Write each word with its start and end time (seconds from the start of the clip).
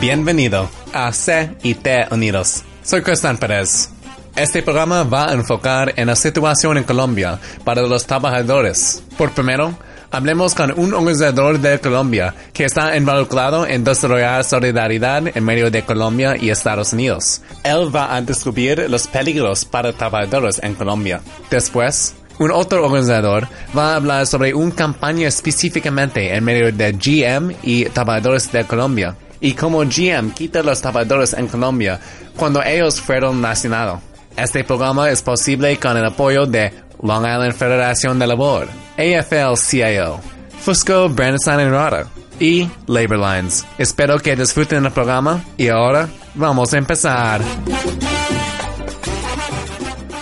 Bienvenido 0.00 0.70
a 0.92 1.12
C 1.12 1.56
y 1.64 1.74
T 1.74 2.06
Unidos. 2.12 2.62
Soy 2.84 3.02
Cristian 3.02 3.36
Pérez. 3.36 3.90
Este 4.36 4.62
programa 4.62 5.02
va 5.02 5.28
a 5.28 5.32
enfocar 5.32 5.92
en 5.96 6.06
la 6.06 6.14
situación 6.14 6.78
en 6.78 6.84
Colombia 6.84 7.40
para 7.64 7.82
los 7.82 8.06
trabajadores. 8.06 9.02
Por 9.16 9.32
primero, 9.32 9.76
hablemos 10.12 10.54
con 10.54 10.70
un 10.78 10.94
organizador 10.94 11.58
de 11.58 11.80
Colombia 11.80 12.32
que 12.52 12.66
está 12.66 12.96
involucrado 12.96 13.66
en 13.66 13.82
desarrollar 13.82 14.44
solidaridad 14.44 15.36
en 15.36 15.42
medio 15.42 15.68
de 15.68 15.82
Colombia 15.82 16.36
y 16.40 16.50
Estados 16.50 16.92
Unidos. 16.92 17.42
Él 17.64 17.92
va 17.92 18.14
a 18.14 18.22
descubrir 18.22 18.88
los 18.88 19.08
peligros 19.08 19.64
para 19.64 19.92
trabajadores 19.92 20.60
en 20.62 20.74
Colombia. 20.74 21.22
Después, 21.50 22.14
un 22.38 22.52
otro 22.52 22.84
organizador 22.84 23.48
va 23.76 23.94
a 23.94 23.96
hablar 23.96 24.28
sobre 24.28 24.54
una 24.54 24.72
campaña 24.76 25.26
específicamente 25.26 26.36
en 26.36 26.44
medio 26.44 26.70
de 26.70 26.92
GM 26.92 27.56
y 27.64 27.86
trabajadores 27.86 28.52
de 28.52 28.64
Colombia 28.64 29.16
y 29.40 29.54
cómo 29.54 29.80
GM 29.80 30.32
quita 30.32 30.62
los 30.62 30.80
trabajadores 30.80 31.32
en 31.34 31.46
Colombia 31.48 32.00
cuando 32.36 32.62
ellos 32.62 33.00
fueron 33.00 33.40
nacionados. 33.40 34.00
Este 34.36 34.64
programa 34.64 35.10
es 35.10 35.22
posible 35.22 35.76
con 35.78 35.96
el 35.96 36.04
apoyo 36.04 36.46
de 36.46 36.72
Long 37.02 37.24
Island 37.24 37.54
Federación 37.54 38.18
de 38.18 38.26
Labor, 38.26 38.68
AFL-CIO, 38.96 40.20
Fusco, 40.60 41.08
Brandesan 41.08 41.60
y 41.60 41.68
Rada 41.68 42.06
y 42.40 42.68
Labor 42.86 43.18
Lines. 43.18 43.66
Espero 43.78 44.18
que 44.18 44.36
disfruten 44.36 44.84
el 44.84 44.92
programa 44.92 45.44
y 45.56 45.68
ahora 45.68 46.08
vamos 46.34 46.72
a 46.72 46.78
empezar. 46.78 47.40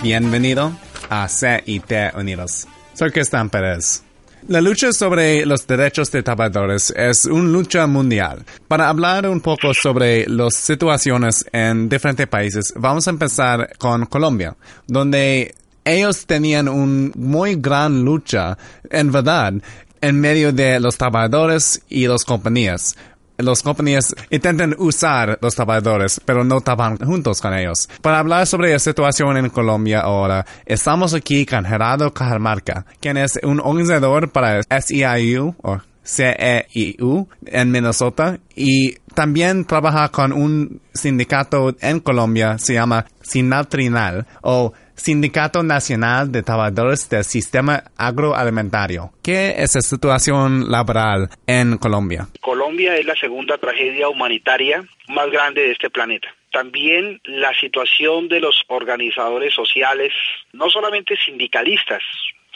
Bienvenido 0.01 0.71
a 1.09 1.27
CIT 1.27 1.91
Unidos. 2.15 2.67
Soy 2.93 3.11
Cristian 3.11 3.49
Pérez. 3.49 4.06
La 4.47 4.61
lucha 4.61 4.93
sobre 4.93 5.45
los 5.45 5.67
derechos 5.67 6.09
de 6.09 6.23
trabajadores 6.23 6.93
es 6.95 7.25
una 7.25 7.49
lucha 7.49 7.85
mundial. 7.85 8.45
Para 8.69 8.87
hablar 8.87 9.27
un 9.27 9.41
poco 9.41 9.73
sobre 9.73 10.25
las 10.25 10.55
situaciones 10.55 11.45
en 11.51 11.89
diferentes 11.89 12.27
países, 12.27 12.73
vamos 12.77 13.05
a 13.05 13.09
empezar 13.09 13.77
con 13.77 14.05
Colombia, 14.05 14.55
donde 14.87 15.53
ellos 15.83 16.25
tenían 16.25 16.69
una 16.69 17.11
muy 17.17 17.55
gran 17.55 18.05
lucha, 18.05 18.57
en 18.89 19.11
verdad, 19.11 19.51
en 19.99 20.21
medio 20.21 20.53
de 20.53 20.79
los 20.79 20.97
trabajadores 20.97 21.81
y 21.89 22.07
las 22.07 22.23
compañías. 22.23 22.95
Las 23.37 23.61
compañías 23.61 24.15
intentan 24.31 24.75
usar 24.79 25.37
los 25.41 25.53
trabajadores, 25.53 26.19
pero 26.25 26.43
no 26.43 26.59
trabajan 26.61 26.97
juntos 26.97 27.39
con 27.39 27.53
ellos. 27.53 27.87
Para 28.01 28.19
hablar 28.19 28.47
sobre 28.47 28.71
la 28.71 28.79
situación 28.79 29.37
en 29.37 29.49
Colombia 29.49 30.01
ahora, 30.01 30.43
estamos 30.65 31.13
aquí 31.13 31.45
con 31.45 31.63
Gerardo 31.63 32.11
Cajamarca, 32.11 32.85
quien 32.99 33.17
es 33.17 33.39
un 33.43 33.59
organizador 33.59 34.31
para 34.31 34.61
SEIU, 34.63 35.53
o 35.61 35.77
CEIU, 36.03 37.27
en 37.45 37.71
Minnesota, 37.71 38.39
y 38.55 38.95
también 39.17 39.65
trabaja 39.65 40.09
con 40.09 40.31
un 40.31 40.79
sindicato 40.93 41.75
en 41.81 42.01
Colombia, 42.01 42.59
se 42.59 42.75
llama 42.75 43.07
Sinatrinal, 43.19 44.27
o 44.43 44.73
Sindicato 44.93 45.63
Nacional 45.63 46.31
de 46.31 46.43
Trabajadores 46.43 47.09
del 47.09 47.23
Sistema 47.23 47.81
Agroalimentario. 47.97 49.09
¿Qué 49.23 49.55
es 49.57 49.73
la 49.73 49.81
situación 49.81 50.69
laboral 50.69 51.29
en 51.47 51.79
Colombia? 51.79 52.27
Colombia 52.41 52.95
es 52.95 53.07
la 53.07 53.15
segunda 53.15 53.57
tragedia 53.57 54.07
humanitaria 54.07 54.85
más 55.07 55.31
grande 55.31 55.61
de 55.63 55.71
este 55.71 55.89
planeta. 55.89 56.27
También 56.51 57.19
la 57.23 57.55
situación 57.59 58.27
de 58.27 58.39
los 58.39 58.65
organizadores 58.67 59.51
sociales, 59.51 60.13
no 60.53 60.69
solamente 60.69 61.17
sindicalistas, 61.25 62.03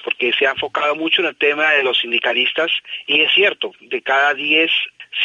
porque 0.04 0.32
se 0.38 0.46
ha 0.46 0.52
enfocado 0.52 0.96
mucho 0.96 1.24
en 1.24 1.30
el 1.30 1.36
tema 1.36 1.72
de 1.72 1.84
los 1.84 1.98
sindicalistas, 2.00 2.70
y 3.08 3.22
es 3.22 3.32
cierto, 3.34 3.72
de 3.80 4.04
cada 4.04 4.36
10 4.36 4.70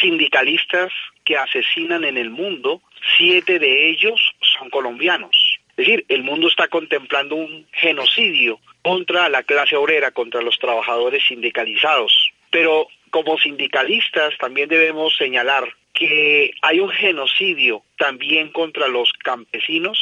sindicalistas 0.01 0.91
que 1.27 1.37
asesinan 1.37 2.05
en 2.05 2.17
el 2.17 2.29
mundo, 2.29 2.81
siete 3.17 3.59
de 3.59 3.89
ellos 3.89 4.17
son 4.57 4.69
colombianos. 4.69 5.59
Es 5.71 5.75
decir, 5.75 6.05
el 6.07 6.23
mundo 6.23 6.47
está 6.47 6.69
contemplando 6.69 7.35
un 7.35 7.67
genocidio 7.73 8.61
contra 8.81 9.27
la 9.27 9.43
clase 9.43 9.75
obrera, 9.75 10.11
contra 10.11 10.41
los 10.41 10.57
trabajadores 10.57 11.27
sindicalizados. 11.27 12.31
Pero 12.49 12.87
como 13.11 13.37
sindicalistas 13.37 14.37
también 14.37 14.69
debemos 14.69 15.17
señalar 15.17 15.67
que 15.93 16.53
hay 16.61 16.79
un 16.79 16.91
genocidio 16.91 17.83
también 17.97 18.47
contra 18.53 18.87
los 18.87 19.11
campesinos, 19.21 19.99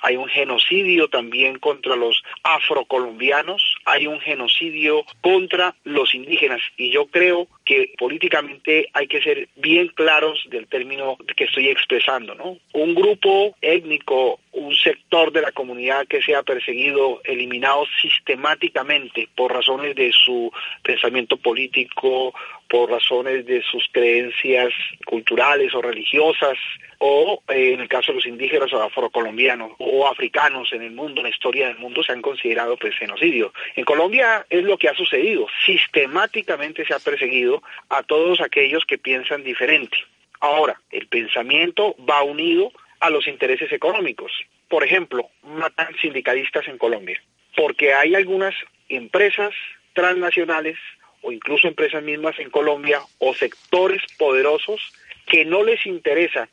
hay 0.00 0.16
un 0.16 0.28
genocidio 0.28 1.08
también 1.08 1.58
contra 1.58 1.96
los 1.96 2.22
afrocolombianos, 2.44 3.62
hay 3.84 4.06
un 4.06 4.20
genocidio 4.20 5.04
contra 5.20 5.74
los 5.84 6.14
indígenas 6.14 6.60
y 6.76 6.90
yo 6.90 7.06
creo 7.06 7.48
que 7.64 7.92
políticamente 7.98 8.88
hay 8.92 9.06
que 9.06 9.22
ser 9.22 9.48
bien 9.56 9.88
claros 9.88 10.44
del 10.50 10.66
término 10.66 11.16
que 11.36 11.44
estoy 11.44 11.68
expresando, 11.68 12.34
¿no? 12.34 12.58
Un 12.72 12.94
grupo 12.94 13.54
étnico, 13.60 14.40
un 14.52 14.74
sector 14.74 15.32
de 15.32 15.42
la 15.42 15.52
comunidad 15.52 16.06
que 16.06 16.22
sea 16.22 16.42
perseguido, 16.42 17.20
eliminado 17.24 17.84
sistemáticamente 18.00 19.28
por 19.34 19.52
razones 19.52 19.94
de 19.94 20.12
su 20.12 20.50
pensamiento 20.82 21.36
político, 21.36 22.34
por 22.68 22.90
razones 22.90 23.46
de 23.46 23.62
sus 23.62 23.88
creencias 23.92 24.72
culturales 25.06 25.74
o 25.74 25.80
religiosas, 25.82 26.58
o 26.98 27.42
eh, 27.48 27.72
en 27.74 27.80
el 27.80 27.88
caso 27.88 28.12
de 28.12 28.16
los 28.16 28.26
indígenas 28.26 28.72
o 28.72 28.82
afrocolombianos 28.82 29.72
o 29.78 30.06
africanos 30.06 30.72
en 30.72 30.82
el 30.82 30.90
mundo, 30.90 31.20
en 31.20 31.24
la 31.24 31.30
historia 31.30 31.68
del 31.68 31.78
mundo, 31.78 32.02
se 32.02 32.12
han 32.12 32.22
considerado 32.22 32.76
pues 32.76 32.96
genocidio. 32.96 33.52
En 33.76 33.84
Colombia 33.84 34.46
es 34.50 34.64
lo 34.64 34.78
que 34.78 34.88
ha 34.88 34.94
sucedido, 34.94 35.46
sistemáticamente 35.64 36.84
se 36.84 36.94
ha 36.94 36.98
perseguido 36.98 37.62
a 37.88 38.02
todos 38.02 38.40
aquellos 38.40 38.84
que 38.84 38.98
piensan 38.98 39.44
diferente. 39.44 39.96
Ahora, 40.40 40.80
el 40.90 41.06
pensamiento 41.08 41.96
va 42.08 42.22
unido 42.22 42.72
a 43.00 43.10
los 43.10 43.26
intereses 43.26 43.72
económicos. 43.72 44.32
Por 44.68 44.84
ejemplo, 44.84 45.30
matan 45.42 45.94
sindicalistas 46.00 46.68
en 46.68 46.78
Colombia, 46.78 47.20
porque 47.56 47.94
hay 47.94 48.14
algunas 48.14 48.54
empresas 48.88 49.52
transnacionales 49.92 50.76
o 51.22 51.32
incluso 51.32 51.66
empresas 51.66 52.02
mismas 52.02 52.38
en 52.38 52.50
Colombia 52.50 53.00
o 53.18 53.34
sectores 53.34 54.02
poderosos 54.18 54.92
que 55.26 55.44
no 55.44 55.62
les 55.64 55.84
interesa 55.86 56.48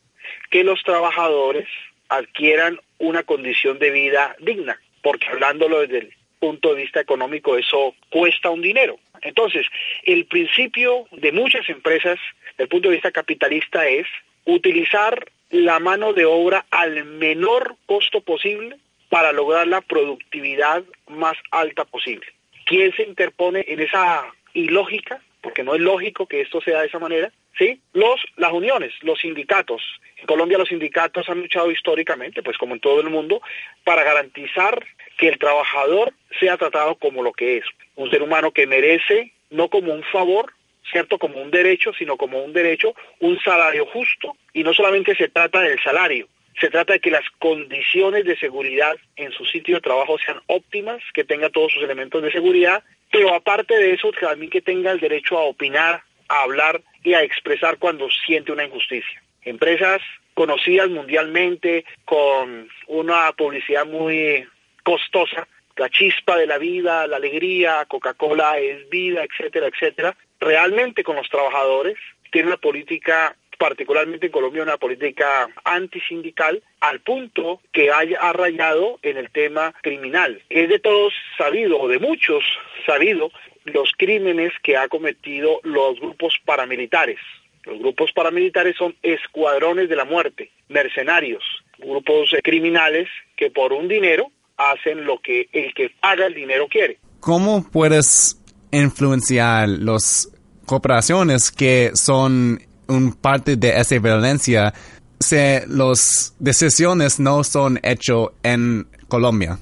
que 0.50 0.64
los 0.64 0.81
trabajadores 0.84 1.68
adquieran 2.09 2.80
una 2.98 3.24
condición 3.24 3.80
de 3.80 3.92
vida 3.92 4.36
digna, 4.40 4.80
porque 5.02 5.28
hablándolo 5.28 5.81
desde 5.81 6.00
el 6.00 6.14
punto 6.45 6.75
de 6.75 6.83
vista 6.83 7.00
económico 7.00 7.57
eso 7.57 7.95
cuesta 8.11 8.51
un 8.51 8.61
dinero. 8.61 9.00
Entonces, 9.22 9.66
el 10.03 10.25
principio 10.25 11.07
de 11.11 11.31
muchas 11.31 11.67
empresas, 11.69 12.19
desde 12.51 12.63
el 12.63 12.69
punto 12.69 12.89
de 12.89 12.95
vista 12.95 13.11
capitalista, 13.11 13.88
es 13.88 14.06
utilizar 14.45 15.25
la 15.50 15.80
mano 15.80 16.13
de 16.13 16.25
obra 16.25 16.65
al 16.69 17.03
menor 17.06 17.77
costo 17.88 18.21
posible 18.21 18.77
para 19.09 19.31
lograr 19.31 19.68
la 19.68 19.81
productividad 19.81 20.83
más 21.07 21.36
alta 21.50 21.83
posible. 21.86 22.27
¿Quién 22.65 22.94
se 22.95 23.03
interpone 23.03 23.65
en 23.68 23.80
esa 23.80 24.25
ilógica? 24.53 25.21
Porque 25.41 25.63
no 25.63 25.74
es 25.74 25.81
lógico 25.81 26.27
que 26.27 26.41
esto 26.41 26.62
sea 26.62 26.81
de 26.81 26.88
esa 26.88 27.00
manera. 27.00 27.31
¿Sí? 27.57 27.80
Los, 27.94 28.19
las 28.36 28.51
uniones, 28.51 28.91
los 29.01 29.19
sindicatos. 29.19 29.81
En 30.18 30.25
Colombia 30.25 30.57
los 30.57 30.68
sindicatos 30.68 31.30
han 31.30 31.39
luchado 31.39 31.71
históricamente, 31.71 32.44
pues 32.44 32.57
como 32.57 32.74
en 32.74 32.81
todo 32.81 33.00
el 33.00 33.09
mundo, 33.09 33.41
para 33.86 34.03
garantizar 34.03 34.86
que 35.17 35.29
el 35.29 35.39
trabajador 35.39 36.13
sea 36.39 36.57
tratado 36.57 36.95
como 36.95 37.23
lo 37.23 37.33
que 37.33 37.57
es, 37.57 37.65
un 37.95 38.09
ser 38.09 38.21
humano 38.21 38.51
que 38.51 38.67
merece, 38.67 39.31
no 39.50 39.69
como 39.69 39.94
un 39.94 40.03
favor, 40.03 40.53
¿cierto? 40.91 41.17
Como 41.17 41.41
un 41.41 41.51
derecho, 41.51 41.94
sino 41.94 42.17
como 42.17 42.44
un 42.44 42.53
derecho, 42.53 42.94
un 43.19 43.39
salario 43.39 43.85
justo, 43.85 44.35
y 44.53 44.63
no 44.63 44.73
solamente 44.73 45.15
se 45.15 45.29
trata 45.29 45.62
del 45.62 45.81
salario, 45.81 46.27
se 46.59 46.69
trata 46.69 46.94
de 46.94 47.00
que 47.00 47.12
las 47.12 47.29
condiciones 47.39 48.25
de 48.25 48.38
seguridad 48.38 48.95
en 49.15 49.31
su 49.31 49.45
sitio 49.45 49.75
de 49.75 49.81
trabajo 49.81 50.17
sean 50.17 50.41
óptimas, 50.47 51.01
que 51.13 51.23
tenga 51.23 51.50
todos 51.50 51.73
sus 51.73 51.83
elementos 51.83 52.21
de 52.23 52.31
seguridad, 52.31 52.83
pero 53.12 53.33
aparte 53.33 53.75
de 53.75 53.94
eso, 53.94 54.12
también 54.12 54.50
que 54.50 54.62
tenga 54.62 54.91
el 54.91 55.00
derecho 55.00 55.38
a 55.38 55.44
opinar, 55.44 56.01
a 56.27 56.41
hablar 56.41 56.81
y 57.03 57.13
a 57.13 57.23
expresar 57.23 57.77
cuando 57.77 58.09
siente 58.09 58.51
una 58.51 58.65
injusticia. 58.65 59.21
Empresas 59.44 60.01
conocidas 60.33 60.89
mundialmente 60.89 61.85
con 62.03 62.67
una 62.88 63.31
publicidad 63.33 63.85
muy 63.85 64.45
costosa, 64.86 65.48
la 65.76 65.90
chispa 65.90 66.38
de 66.38 66.48
la 66.48 66.58
vida, 66.58 67.08
la 67.08 67.18
alegría, 67.18 67.84
Coca-Cola 67.86 68.60
es 68.60 68.88
vida, 68.90 69.26
etcétera, 69.26 69.68
etcétera, 69.68 70.16
realmente 70.40 71.04
con 71.04 71.16
los 71.18 71.28
trabajadores 71.28 71.98
tiene 72.32 72.48
una 72.48 72.58
política 72.58 73.36
particularmente 73.58 74.28
en 74.28 74.32
Colombia, 74.32 74.64
una 74.64 74.78
política 74.78 75.48
antisindical, 75.64 76.62
al 76.82 77.00
punto 77.00 77.62
que 77.72 77.92
haya 77.92 78.20
arrayado 78.20 79.00
en 79.02 79.18
el 79.18 79.32
tema 79.32 79.74
criminal. 79.82 80.42
Es 80.50 80.70
de 80.70 80.80
todos 80.80 81.14
sabido, 81.38 81.80
o 81.80 81.88
de 81.88 82.00
muchos 82.00 82.44
sabido, 82.86 83.32
los 83.64 83.94
crímenes 83.98 84.52
que 84.62 84.78
ha 84.78 84.88
cometido 84.90 85.62
los 85.64 86.00
grupos 86.00 86.38
paramilitares. 86.44 87.20
Los 87.64 87.80
grupos 87.80 88.12
paramilitares 88.12 88.76
son 88.76 88.96
escuadrones 89.02 89.90
de 89.90 89.96
la 89.96 90.06
muerte, 90.06 90.52
mercenarios, 90.68 91.44
grupos 91.78 92.36
criminales 92.44 93.08
que 93.38 93.50
por 93.50 93.74
un 93.74 93.88
dinero 93.88 94.32
hacen 94.57 95.06
lo 95.06 95.19
que 95.19 95.48
el 95.52 95.74
que 95.74 95.90
paga 96.00 96.28
el 96.28 96.34
dinero 96.34 96.68
quiere. 96.68 96.98
¿Cómo 97.19 97.66
puedes 97.72 98.42
influenciar 98.72 99.69
las 99.69 100.30
corporaciones 100.66 101.52
que 101.52 101.92
son 101.94 102.60
un 102.88 103.13
parte 103.13 103.56
de 103.56 103.69
esa 103.80 104.00
violencia 104.00 104.74
si 105.19 105.36
las 105.68 106.36
decisiones 106.40 107.19
no 107.19 107.44
son 107.44 107.80
hechas 107.84 108.28
en 108.44 108.86
Colombia? 109.07 109.57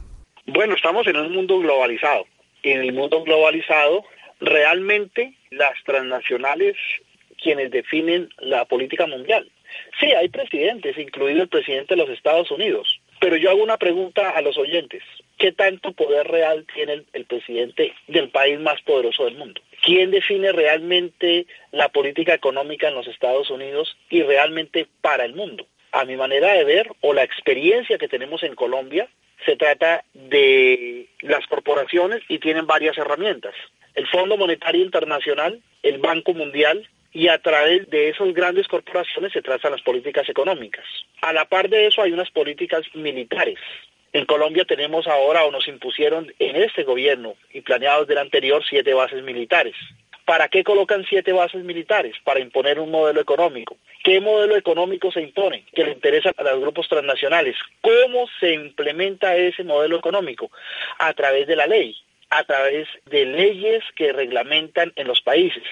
Bueno, 0.47 0.75
estamos 0.75 1.07
en 1.07 1.17
un 1.17 1.33
mundo 1.33 1.59
globalizado. 1.59 2.25
En 2.63 2.81
el 2.81 2.93
mundo 2.93 3.23
globalizado, 3.23 4.03
realmente 4.39 5.35
las 5.51 5.73
transnacionales 5.85 6.75
quienes 7.41 7.71
definen 7.71 8.29
la 8.39 8.65
política 8.65 9.05
mundial. 9.05 9.49
Sí, 9.99 10.07
hay 10.07 10.29
presidentes, 10.29 10.97
incluido 10.97 11.43
el 11.43 11.49
presidente 11.49 11.95
de 11.95 12.01
los 12.01 12.09
Estados 12.09 12.49
Unidos, 12.51 13.01
pero 13.23 13.37
yo 13.37 13.51
hago 13.51 13.63
una 13.63 13.77
pregunta 13.77 14.31
a 14.31 14.41
los 14.41 14.57
oyentes. 14.57 15.01
¿Qué 15.37 15.53
tanto 15.53 15.93
poder 15.93 16.27
real 16.27 16.65
tiene 16.73 17.05
el, 17.13 17.23
presidente 17.23 17.93
del 18.05 18.27
país 18.27 18.59
más 18.59 18.81
poderoso 18.81 19.23
del 19.23 19.37
mundo? 19.37 19.61
¿Quién 19.81 20.11
define 20.11 20.51
realmente 20.51 21.47
la 21.71 21.87
política 21.87 22.33
económica 22.33 22.89
en 22.89 22.95
los 22.95 23.07
Estados 23.07 23.49
Unidos 23.49 23.95
y 24.09 24.23
realmente 24.23 24.87
para 24.99 25.23
el 25.23 25.35
mundo? 25.35 25.65
A 25.93 26.03
mi 26.03 26.17
manera 26.17 26.51
de 26.51 26.65
ver, 26.65 26.89
o 26.99 27.13
la 27.13 27.23
experiencia 27.23 27.97
que 27.97 28.09
tenemos 28.09 28.43
en 28.43 28.55
Colombia, 28.55 29.07
se 29.45 29.55
trata 29.55 30.03
de 30.13 31.07
las 31.21 31.47
corporaciones 31.47 32.23
y 32.27 32.39
tienen 32.39 32.67
varias 32.67 32.97
herramientas. 32.97 33.55
El 33.95 34.05
Fondo 34.07 34.35
Monetario 34.35 34.83
Internacional, 34.83 35.61
el 35.81 35.99
Banco 35.99 36.33
Mundial, 36.33 36.89
y 37.13 37.27
a 37.27 37.37
través 37.37 37.89
de 37.89 38.09
esas 38.09 38.33
grandes 38.33 38.67
corporaciones 38.67 39.31
se 39.31 39.41
trazan 39.41 39.71
las 39.71 39.81
políticas 39.81 40.27
económicas. 40.27 40.85
A 41.21 41.31
la 41.31 41.45
par 41.45 41.69
de 41.69 41.87
eso 41.87 42.01
hay 42.01 42.11
unas 42.11 42.31
políticas 42.31 42.83
militares. 42.95 43.59
En 44.11 44.25
Colombia 44.25 44.65
tenemos 44.65 45.07
ahora 45.07 45.45
o 45.45 45.51
nos 45.51 45.67
impusieron 45.67 46.31
en 46.39 46.55
este 46.55 46.83
gobierno 46.83 47.35
y 47.51 47.61
planeados 47.61 48.07
del 48.07 48.17
anterior 48.17 48.63
siete 48.67 48.93
bases 48.93 49.23
militares. 49.23 49.75
¿Para 50.25 50.47
qué 50.47 50.63
colocan 50.63 51.05
siete 51.07 51.33
bases 51.33 51.63
militares? 51.63 52.15
Para 52.23 52.39
imponer 52.39 52.79
un 52.79 52.91
modelo 52.91 53.19
económico. 53.19 53.77
¿Qué 54.03 54.21
modelo 54.21 54.55
económico 54.55 55.11
se 55.11 55.21
impone? 55.21 55.65
Que 55.73 55.83
le 55.83 55.91
interesa 55.91 56.31
a 56.37 56.43
los 56.43 56.61
grupos 56.61 56.87
transnacionales. 56.87 57.55
¿Cómo 57.81 58.27
se 58.39 58.53
implementa 58.53 59.35
ese 59.35 59.63
modelo 59.63 59.97
económico? 59.97 60.49
A 60.99 61.13
través 61.13 61.47
de 61.47 61.55
la 61.55 61.67
ley 61.67 61.95
a 62.37 62.43
través 62.43 62.87
de 63.05 63.25
leyes 63.25 63.83
que 63.95 64.11
reglamentan 64.11 64.91
en 64.95 65.07
los 65.07 65.21
países. 65.21 65.63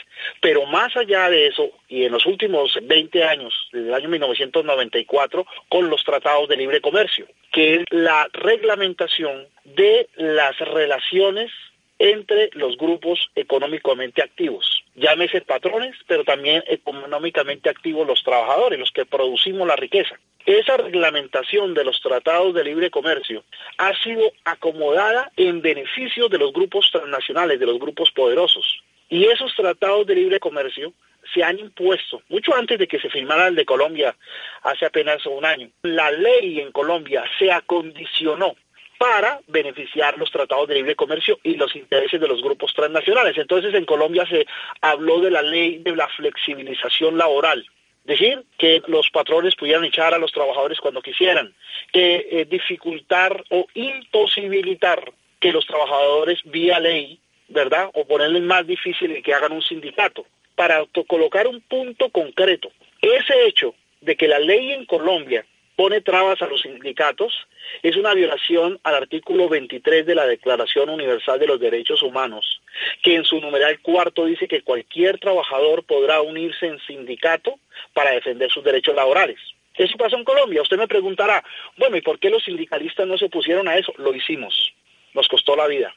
Pero 0.41 0.65
más 0.65 0.95
allá 0.95 1.29
de 1.29 1.47
eso, 1.47 1.71
y 1.87 2.05
en 2.05 2.11
los 2.11 2.25
últimos 2.25 2.77
20 2.81 3.23
años, 3.23 3.53
desde 3.71 3.87
el 3.87 3.93
año 3.93 4.09
1994, 4.09 5.45
con 5.69 5.89
los 5.89 6.03
tratados 6.03 6.47
de 6.49 6.57
libre 6.57 6.81
comercio, 6.81 7.27
que 7.51 7.75
es 7.75 7.85
la 7.89 8.27
reglamentación 8.33 9.47
de 9.63 10.07
las 10.15 10.57
relaciones 10.59 11.51
entre 11.99 12.49
los 12.53 12.77
grupos 12.77 13.29
económicamente 13.35 14.21
activos. 14.21 14.80
Llámese 14.95 15.41
patrones, 15.41 15.95
pero 16.05 16.23
también 16.23 16.63
económicamente 16.67 17.69
activos 17.69 18.05
los 18.05 18.23
trabajadores, 18.23 18.77
los 18.77 18.91
que 18.91 19.05
producimos 19.05 19.67
la 19.67 19.75
riqueza. 19.75 20.19
Esa 20.45 20.75
reglamentación 20.77 21.73
de 21.73 21.83
los 21.83 22.01
tratados 22.01 22.53
de 22.53 22.63
libre 22.63 22.89
comercio 22.89 23.43
ha 23.77 23.93
sido 24.03 24.31
acomodada 24.43 25.31
en 25.37 25.61
beneficio 25.61 26.27
de 26.29 26.39
los 26.39 26.51
grupos 26.51 26.89
transnacionales, 26.91 27.59
de 27.59 27.65
los 27.67 27.79
grupos 27.79 28.11
poderosos. 28.11 28.83
Y 29.07 29.25
esos 29.25 29.55
tratados 29.55 30.07
de 30.07 30.15
libre 30.15 30.39
comercio 30.39 30.93
se 31.33 31.43
han 31.43 31.59
impuesto, 31.59 32.21
mucho 32.29 32.55
antes 32.55 32.79
de 32.79 32.87
que 32.87 32.99
se 32.99 33.09
firmara 33.09 33.47
el 33.47 33.55
de 33.55 33.65
Colombia 33.65 34.15
hace 34.63 34.85
apenas 34.85 35.25
un 35.25 35.45
año. 35.45 35.69
La 35.83 36.11
ley 36.11 36.59
en 36.59 36.71
Colombia 36.71 37.23
se 37.37 37.51
acondicionó 37.51 38.55
para 39.01 39.41
beneficiar 39.47 40.15
los 40.19 40.29
tratados 40.29 40.67
de 40.67 40.75
libre 40.75 40.95
comercio 40.95 41.39
y 41.41 41.55
los 41.55 41.75
intereses 41.75 42.21
de 42.21 42.27
los 42.27 42.43
grupos 42.43 42.71
transnacionales. 42.75 43.35
Entonces 43.35 43.73
en 43.73 43.83
Colombia 43.83 44.27
se 44.27 44.45
habló 44.79 45.19
de 45.19 45.31
la 45.31 45.41
ley 45.41 45.79
de 45.79 45.95
la 45.95 46.07
flexibilización 46.09 47.17
laboral, 47.17 47.65
decir 48.03 48.43
que 48.59 48.83
los 48.85 49.09
patrones 49.09 49.55
pudieran 49.55 49.85
echar 49.85 50.13
a 50.13 50.19
los 50.19 50.31
trabajadores 50.31 50.79
cuando 50.79 51.01
quisieran, 51.01 51.51
que 51.91 52.27
eh, 52.29 52.45
dificultar 52.45 53.43
o 53.49 53.65
imposibilitar 53.73 55.11
que 55.39 55.51
los 55.51 55.65
trabajadores 55.65 56.39
vía 56.45 56.79
ley, 56.79 57.19
¿verdad? 57.49 57.89
O 57.95 58.05
ponerles 58.05 58.43
más 58.43 58.67
difícil 58.67 59.23
que 59.23 59.33
hagan 59.33 59.53
un 59.53 59.63
sindicato, 59.63 60.27
para 60.53 60.85
colocar 61.07 61.47
un 61.47 61.59
punto 61.61 62.09
concreto. 62.09 62.71
Ese 63.01 63.47
hecho 63.47 63.73
de 64.01 64.15
que 64.15 64.27
la 64.27 64.37
ley 64.37 64.73
en 64.73 64.85
Colombia 64.85 65.43
pone 65.81 65.99
trabas 66.01 66.39
a 66.43 66.45
los 66.45 66.61
sindicatos 66.61 67.33
es 67.81 67.97
una 67.97 68.13
violación 68.13 68.79
al 68.83 68.93
artículo 68.93 69.49
23 69.49 70.05
de 70.05 70.13
la 70.13 70.27
Declaración 70.27 70.91
Universal 70.91 71.39
de 71.39 71.47
los 71.47 71.59
Derechos 71.59 72.03
Humanos, 72.03 72.61
que 73.01 73.15
en 73.15 73.25
su 73.25 73.41
numeral 73.41 73.79
cuarto 73.79 74.25
dice 74.25 74.47
que 74.47 74.61
cualquier 74.61 75.17
trabajador 75.17 75.83
podrá 75.83 76.21
unirse 76.21 76.67
en 76.67 76.79
sindicato 76.81 77.55
para 77.93 78.11
defender 78.11 78.51
sus 78.51 78.63
derechos 78.63 78.93
laborales. 78.93 79.39
Eso 79.73 79.97
pasó 79.97 80.17
en 80.17 80.23
Colombia. 80.23 80.61
Usted 80.61 80.77
me 80.77 80.87
preguntará, 80.87 81.43
bueno, 81.77 81.97
¿y 81.97 82.01
por 82.01 82.19
qué 82.19 82.29
los 82.29 82.43
sindicalistas 82.43 83.07
no 83.07 83.17
se 83.17 83.25
opusieron 83.25 83.67
a 83.67 83.75
eso? 83.75 83.91
Lo 83.97 84.13
hicimos. 84.13 84.71
Nos 85.15 85.27
costó 85.27 85.55
la 85.55 85.65
vida, 85.65 85.95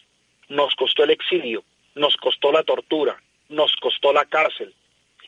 nos 0.48 0.74
costó 0.76 1.04
el 1.04 1.10
exilio, 1.10 1.62
nos 1.94 2.16
costó 2.16 2.52
la 2.52 2.62
tortura, 2.62 3.22
nos 3.50 3.76
costó 3.76 4.14
la 4.14 4.24
cárcel. 4.24 4.72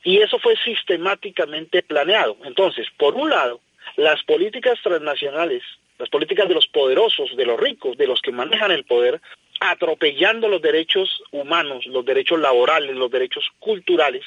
Y 0.02 0.16
eso 0.22 0.38
fue 0.38 0.56
sistemáticamente 0.64 1.82
planeado. 1.82 2.38
Entonces, 2.44 2.86
por 2.96 3.16
un 3.16 3.28
lado, 3.28 3.60
las 3.96 4.22
políticas 4.24 4.78
transnacionales, 4.82 5.62
las 5.98 6.08
políticas 6.10 6.48
de 6.48 6.54
los 6.54 6.66
poderosos, 6.66 7.36
de 7.36 7.46
los 7.46 7.58
ricos, 7.58 7.96
de 7.96 8.06
los 8.06 8.20
que 8.20 8.32
manejan 8.32 8.70
el 8.70 8.84
poder, 8.84 9.20
atropellando 9.60 10.48
los 10.48 10.60
derechos 10.60 11.22
humanos, 11.30 11.86
los 11.86 12.04
derechos 12.04 12.40
laborales, 12.40 12.94
los 12.94 13.10
derechos 13.10 13.44
culturales, 13.58 14.24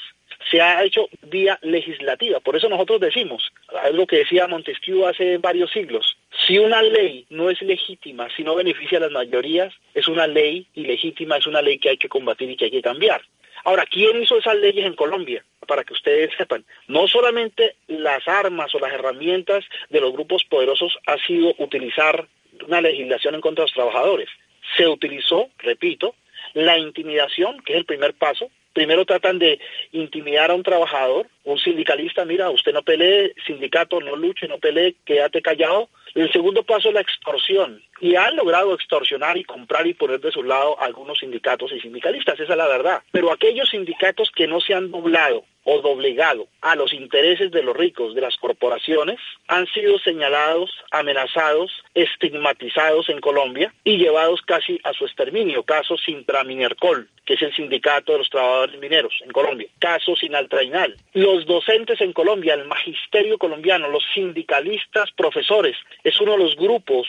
se 0.49 0.61
ha 0.61 0.83
hecho 0.83 1.09
vía 1.23 1.59
legislativa. 1.61 2.39
Por 2.39 2.55
eso 2.55 2.69
nosotros 2.69 2.99
decimos, 2.99 3.51
algo 3.83 4.07
que 4.07 4.17
decía 4.17 4.47
Montesquieu 4.47 5.05
hace 5.05 5.37
varios 5.37 5.71
siglos, 5.71 6.17
si 6.47 6.57
una 6.57 6.81
ley 6.81 7.25
no 7.29 7.49
es 7.49 7.61
legítima, 7.61 8.27
si 8.35 8.43
no 8.43 8.55
beneficia 8.55 8.97
a 8.97 9.01
las 9.01 9.11
mayorías, 9.11 9.73
es 9.93 10.07
una 10.07 10.27
ley 10.27 10.67
ilegítima, 10.73 11.37
es 11.37 11.47
una 11.47 11.61
ley 11.61 11.77
que 11.77 11.89
hay 11.89 11.97
que 11.97 12.09
combatir 12.09 12.49
y 12.49 12.55
que 12.55 12.65
hay 12.65 12.71
que 12.71 12.81
cambiar. 12.81 13.21
Ahora, 13.65 13.85
¿quién 13.85 14.21
hizo 14.21 14.37
esas 14.37 14.55
leyes 14.55 14.85
en 14.85 14.95
Colombia? 14.95 15.43
Para 15.69 15.83
que 15.83 15.93
ustedes 15.93 16.31
sepan, 16.35 16.65
no 16.87 17.07
solamente 17.07 17.75
las 17.85 18.27
armas 18.27 18.73
o 18.73 18.79
las 18.79 18.91
herramientas 18.91 19.63
de 19.91 20.01
los 20.01 20.11
grupos 20.11 20.43
poderosos 20.43 20.97
ha 21.05 21.15
sido 21.27 21.53
utilizar 21.59 22.27
una 22.67 22.81
legislación 22.81 23.35
en 23.35 23.41
contra 23.41 23.61
de 23.61 23.65
los 23.67 23.75
trabajadores. 23.75 24.29
Se 24.75 24.87
utilizó, 24.87 25.51
repito, 25.59 26.15
la 26.55 26.79
intimidación, 26.79 27.61
que 27.61 27.73
es 27.73 27.77
el 27.77 27.85
primer 27.85 28.15
paso. 28.15 28.49
Primero 28.73 29.05
tratan 29.05 29.37
de 29.37 29.59
intimidar 29.91 30.49
a 30.49 30.55
un 30.55 30.63
trabajador, 30.63 31.27
un 31.43 31.59
sindicalista, 31.59 32.25
mira, 32.25 32.49
usted 32.49 32.73
no 32.73 32.81
pelee, 32.81 33.35
sindicato, 33.45 34.01
no 34.01 34.15
luche, 34.15 34.47
no 34.47 34.57
pelee, 34.57 34.95
quédate 35.05 35.43
callado. 35.43 35.89
El 36.15 36.31
segundo 36.31 36.63
paso 36.63 36.87
es 36.87 36.95
la 36.95 37.01
extorsión. 37.01 37.83
Y 37.99 38.15
han 38.15 38.35
logrado 38.35 38.73
extorsionar 38.73 39.37
y 39.37 39.43
comprar 39.43 39.85
y 39.87 39.93
poner 39.93 40.19
de 40.19 40.31
su 40.31 40.43
lado 40.43 40.79
algunos 40.81 41.19
sindicatos 41.19 41.71
y 41.71 41.79
sindicalistas, 41.79 42.39
esa 42.39 42.53
es 42.53 42.57
la 42.57 42.67
verdad. 42.67 43.01
Pero 43.11 43.31
aquellos 43.31 43.69
sindicatos 43.69 44.31
que 44.31 44.47
no 44.47 44.61
se 44.61 44.73
han 44.73 44.91
doblado 44.91 45.43
o 45.63 45.81
doblegado 45.81 46.47
a 46.61 46.75
los 46.75 46.93
intereses 46.93 47.51
de 47.51 47.61
los 47.61 47.75
ricos, 47.75 48.15
de 48.15 48.21
las 48.21 48.37
corporaciones, 48.37 49.19
han 49.47 49.67
sido 49.67 49.99
señalados, 49.99 50.71
amenazados, 50.91 51.71
estigmatizados 51.93 53.09
en 53.09 53.19
Colombia 53.19 53.73
y 53.83 53.97
llevados 53.97 54.41
casi 54.41 54.79
a 54.83 54.93
su 54.93 55.05
exterminio. 55.05 55.63
Caso 55.63 55.97
Sintraminercol, 55.97 57.09
que 57.25 57.35
es 57.35 57.41
el 57.43 57.53
sindicato 57.53 58.13
de 58.13 58.19
los 58.19 58.29
trabajadores 58.29 58.79
mineros 58.79 59.13
en 59.23 59.31
Colombia. 59.31 59.67
Caso 59.77 60.15
Sinaltrainal. 60.15 60.95
Los 61.13 61.45
docentes 61.45 62.01
en 62.01 62.13
Colombia, 62.13 62.55
el 62.55 62.65
magisterio 62.65 63.37
colombiano, 63.37 63.89
los 63.89 64.03
sindicalistas, 64.13 65.11
profesores, 65.11 65.75
es 66.03 66.19
uno 66.19 66.31
de 66.31 66.39
los 66.39 66.55
grupos 66.55 67.07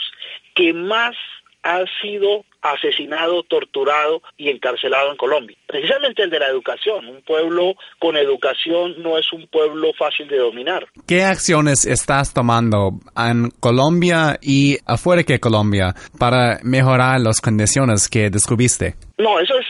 que 0.55 0.73
más 0.87 1.17
ha 1.63 1.85
sido 2.01 2.45
asesinado, 2.63 3.43
torturado 3.43 4.23
y 4.37 4.51
encarcelado 4.51 5.11
en 5.11 5.17
Colombia. 5.17 5.57
Precisamente 5.67 6.23
el 6.23 6.31
de 6.31 6.39
la 6.39 6.49
educación. 6.49 7.07
Un 7.09 7.23
pueblo 7.23 7.75
con 7.99 8.17
educación 8.17 9.03
no 9.03 9.19
es 9.19 9.33
un 9.33 9.47
pueblo 9.47 9.93
fácil 9.99 10.29
de 10.29 10.39
dominar. 10.39 10.87
¿Qué 11.07 11.23
acciones 11.23 11.87
estás 11.87 12.35
tomando 12.35 12.93
en 13.17 13.51
Colombia 13.61 14.39
y 14.43 14.79
afuera 14.87 15.23
de 15.23 15.41
Colombia 15.41 15.95
para 16.19 16.59
mejorar 16.63 17.21
las 17.21 17.41
condiciones 17.41 18.09
que 18.09 18.31
descubriste? 18.31 18.95
No, 19.19 19.39
eso 19.39 19.59
es 19.59 19.67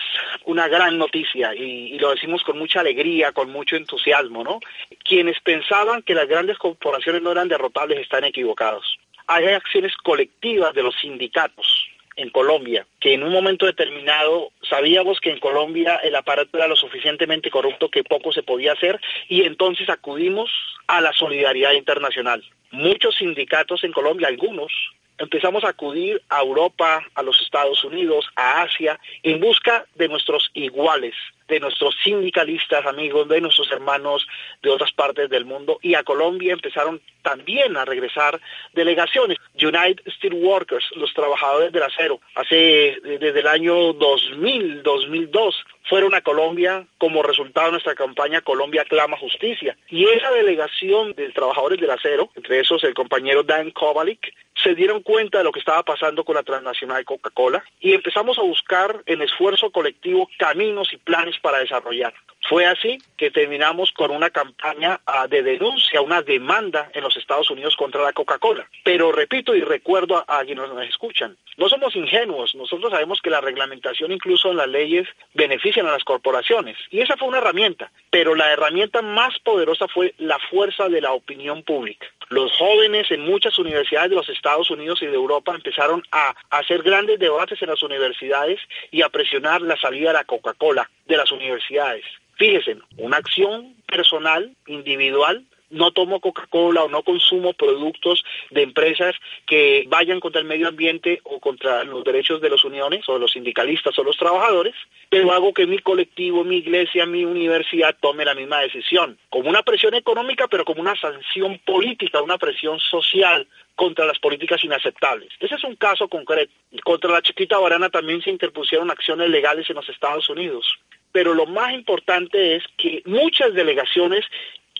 una 0.46 0.68
gran 0.68 0.98
noticia 0.98 1.54
y, 1.54 1.94
y, 1.94 1.98
lo 1.98 2.10
decimos 2.10 2.42
con 2.42 2.58
mucha 2.58 2.80
alegría, 2.80 3.32
con 3.32 3.50
mucho 3.50 3.76
entusiasmo, 3.76 4.42
¿no? 4.42 4.58
Quienes 5.04 5.38
pensaban 5.40 6.02
que 6.02 6.14
las 6.14 6.28
grandes 6.28 6.58
corporaciones 6.58 7.22
no 7.22 7.30
eran 7.30 7.48
derrotables 7.48 8.00
están 8.00 8.24
equivocados. 8.24 8.98
Hay 9.26 9.46
acciones 9.46 9.96
colectivas 9.96 10.74
de 10.74 10.82
los 10.82 10.94
sindicatos 11.00 11.88
en 12.16 12.30
Colombia, 12.30 12.86
que 13.00 13.14
en 13.14 13.22
un 13.22 13.32
momento 13.32 13.66
determinado 13.66 14.50
sabíamos 14.68 15.20
que 15.20 15.30
en 15.30 15.40
Colombia 15.40 15.96
el 16.02 16.14
aparato 16.14 16.58
era 16.58 16.66
lo 16.66 16.76
suficientemente 16.76 17.50
corrupto 17.50 17.90
que 17.90 18.04
poco 18.04 18.32
se 18.32 18.42
podía 18.42 18.72
hacer 18.72 19.00
y 19.28 19.42
entonces 19.42 19.88
acudimos 19.88 20.50
a 20.86 21.00
la 21.00 21.12
solidaridad 21.12 21.72
internacional. 21.72 22.44
Muchos 22.72 23.16
sindicatos 23.16 23.84
en 23.84 23.92
Colombia, 23.92 24.28
algunos, 24.28 24.72
empezamos 25.18 25.64
a 25.64 25.68
acudir 25.68 26.20
a 26.28 26.40
Europa, 26.40 27.04
a 27.14 27.22
los 27.22 27.40
Estados 27.40 27.84
Unidos, 27.84 28.26
a 28.36 28.62
Asia, 28.62 28.98
en 29.22 29.40
busca 29.40 29.86
de 29.94 30.08
nuestros 30.08 30.50
iguales, 30.54 31.14
de 31.50 31.60
nuestros 31.60 31.94
sindicalistas 32.02 32.86
amigos, 32.86 33.28
de 33.28 33.40
nuestros 33.40 33.70
hermanos 33.70 34.26
de 34.62 34.70
otras 34.70 34.92
partes 34.92 35.28
del 35.28 35.44
mundo. 35.44 35.78
Y 35.82 35.94
a 35.94 36.04
Colombia 36.04 36.52
empezaron 36.52 37.00
también 37.22 37.76
a 37.76 37.84
regresar 37.84 38.40
delegaciones. 38.72 39.36
United 39.54 40.00
Steelworkers, 40.16 40.92
los 40.96 41.12
trabajadores 41.12 41.72
del 41.72 41.82
acero, 41.82 42.20
hace 42.34 42.96
desde 43.02 43.40
el 43.40 43.46
año 43.46 43.92
2000, 43.92 44.82
2002, 44.82 45.64
fueron 45.90 46.14
a 46.14 46.20
Colombia 46.20 46.86
como 46.98 47.22
resultado 47.22 47.66
de 47.66 47.72
nuestra 47.72 47.94
campaña 47.94 48.40
Colombia 48.40 48.84
clama 48.84 49.16
justicia. 49.16 49.76
Y 49.88 50.04
esa 50.06 50.30
delegación 50.30 51.14
de 51.14 51.30
trabajadores 51.30 51.80
del 51.80 51.90
acero, 51.90 52.30
entre 52.36 52.60
esos 52.60 52.84
el 52.84 52.94
compañero 52.94 53.42
Dan 53.42 53.72
Kovalik, 53.72 54.32
se 54.62 54.74
dieron 54.74 55.02
cuenta 55.02 55.38
de 55.38 55.44
lo 55.44 55.52
que 55.52 55.58
estaba 55.58 55.82
pasando 55.82 56.24
con 56.24 56.34
la 56.34 56.42
transnacional 56.42 57.04
Coca-Cola 57.04 57.64
y 57.80 57.94
empezamos 57.94 58.38
a 58.38 58.42
buscar 58.42 59.02
en 59.06 59.22
esfuerzo 59.22 59.70
colectivo 59.70 60.28
caminos 60.38 60.92
y 60.92 60.98
planes 60.98 61.38
para 61.40 61.58
desarrollar. 61.58 62.14
Fue 62.50 62.66
así 62.66 62.98
que 63.16 63.30
terminamos 63.30 63.92
con 63.92 64.10
una 64.10 64.30
campaña 64.30 65.00
de 65.28 65.44
denuncia, 65.44 66.00
una 66.00 66.20
demanda 66.20 66.90
en 66.94 67.04
los 67.04 67.16
Estados 67.16 67.48
Unidos 67.48 67.76
contra 67.76 68.02
la 68.02 68.12
Coca-Cola. 68.12 68.68
Pero 68.82 69.12
repito 69.12 69.54
y 69.54 69.60
recuerdo 69.60 70.16
a, 70.16 70.24
a, 70.26 70.44
quienes 70.44 70.68
nos 70.68 70.84
escuchan, 70.84 71.36
no 71.56 71.68
somos 71.68 71.94
ingenuos, 71.94 72.56
nosotros 72.56 72.90
sabemos 72.90 73.22
que 73.22 73.30
la 73.30 73.40
reglamentación 73.40 74.10
incluso 74.10 74.50
en 74.50 74.56
las 74.56 74.66
leyes 74.66 75.06
benefician 75.32 75.86
a 75.86 75.92
las 75.92 76.02
corporaciones 76.02 76.76
y 76.90 77.00
esa 77.00 77.16
fue 77.16 77.28
una 77.28 77.38
herramienta, 77.38 77.92
pero 78.10 78.34
la 78.34 78.52
herramienta 78.52 79.00
más 79.00 79.38
poderosa 79.38 79.86
fue 79.86 80.12
la 80.18 80.40
fuerza 80.50 80.88
de 80.88 81.02
la 81.02 81.12
opinión 81.12 81.62
pública. 81.62 82.08
Los 82.30 82.50
jóvenes 82.56 83.12
en 83.12 83.20
muchas 83.20 83.60
universidades 83.60 84.10
de 84.10 84.16
los 84.16 84.28
Estados 84.28 84.70
Unidos 84.72 85.02
y 85.02 85.06
de 85.06 85.14
Europa 85.14 85.54
empezaron 85.54 86.02
a 86.10 86.34
hacer 86.50 86.82
grandes 86.82 87.20
debates 87.20 87.62
en 87.62 87.68
las 87.68 87.82
universidades 87.84 88.58
y 88.90 89.02
a 89.02 89.08
presionar 89.08 89.62
la 89.62 89.76
salida 89.76 90.08
de 90.08 90.14
la 90.14 90.24
Coca-Cola 90.24 90.90
de 91.06 91.16
las 91.16 91.30
universidades. 91.30 92.04
Fíjense, 92.40 92.78
una 92.96 93.18
acción 93.18 93.74
personal, 93.86 94.56
individual, 94.66 95.44
no 95.68 95.90
tomo 95.90 96.20
Coca-Cola 96.20 96.84
o 96.84 96.88
no 96.88 97.02
consumo 97.02 97.52
productos 97.52 98.24
de 98.48 98.62
empresas 98.62 99.14
que 99.44 99.84
vayan 99.88 100.20
contra 100.20 100.40
el 100.40 100.46
medio 100.46 100.66
ambiente 100.66 101.20
o 101.24 101.38
contra 101.38 101.84
los 101.84 102.02
derechos 102.02 102.40
de 102.40 102.48
las 102.48 102.64
uniones 102.64 103.06
o 103.10 103.18
los 103.18 103.32
sindicalistas 103.32 103.98
o 103.98 104.02
los 104.02 104.16
trabajadores, 104.16 104.74
pero 105.10 105.32
hago 105.32 105.52
que 105.52 105.66
mi 105.66 105.80
colectivo, 105.80 106.42
mi 106.42 106.56
iglesia, 106.56 107.04
mi 107.04 107.26
universidad 107.26 107.94
tome 108.00 108.24
la 108.24 108.34
misma 108.34 108.60
decisión, 108.60 109.18
como 109.28 109.50
una 109.50 109.62
presión 109.62 109.92
económica, 109.92 110.48
pero 110.48 110.64
como 110.64 110.80
una 110.80 110.96
sanción 110.96 111.58
política, 111.58 112.22
una 112.22 112.38
presión 112.38 112.80
social 112.80 113.46
contra 113.74 114.06
las 114.06 114.18
políticas 114.18 114.64
inaceptables. 114.64 115.28
Ese 115.40 115.56
es 115.56 115.64
un 115.64 115.76
caso 115.76 116.08
concreto. 116.08 116.54
Contra 116.84 117.12
la 117.12 117.20
chiquita 117.20 117.58
barana 117.58 117.90
también 117.90 118.22
se 118.22 118.30
interpusieron 118.30 118.90
acciones 118.90 119.28
legales 119.28 119.68
en 119.68 119.76
los 119.76 119.88
Estados 119.90 120.26
Unidos 120.30 120.78
pero 121.12 121.34
lo 121.34 121.46
más 121.46 121.72
importante 121.72 122.56
es 122.56 122.64
que 122.76 123.02
muchas 123.06 123.54
delegaciones 123.54 124.24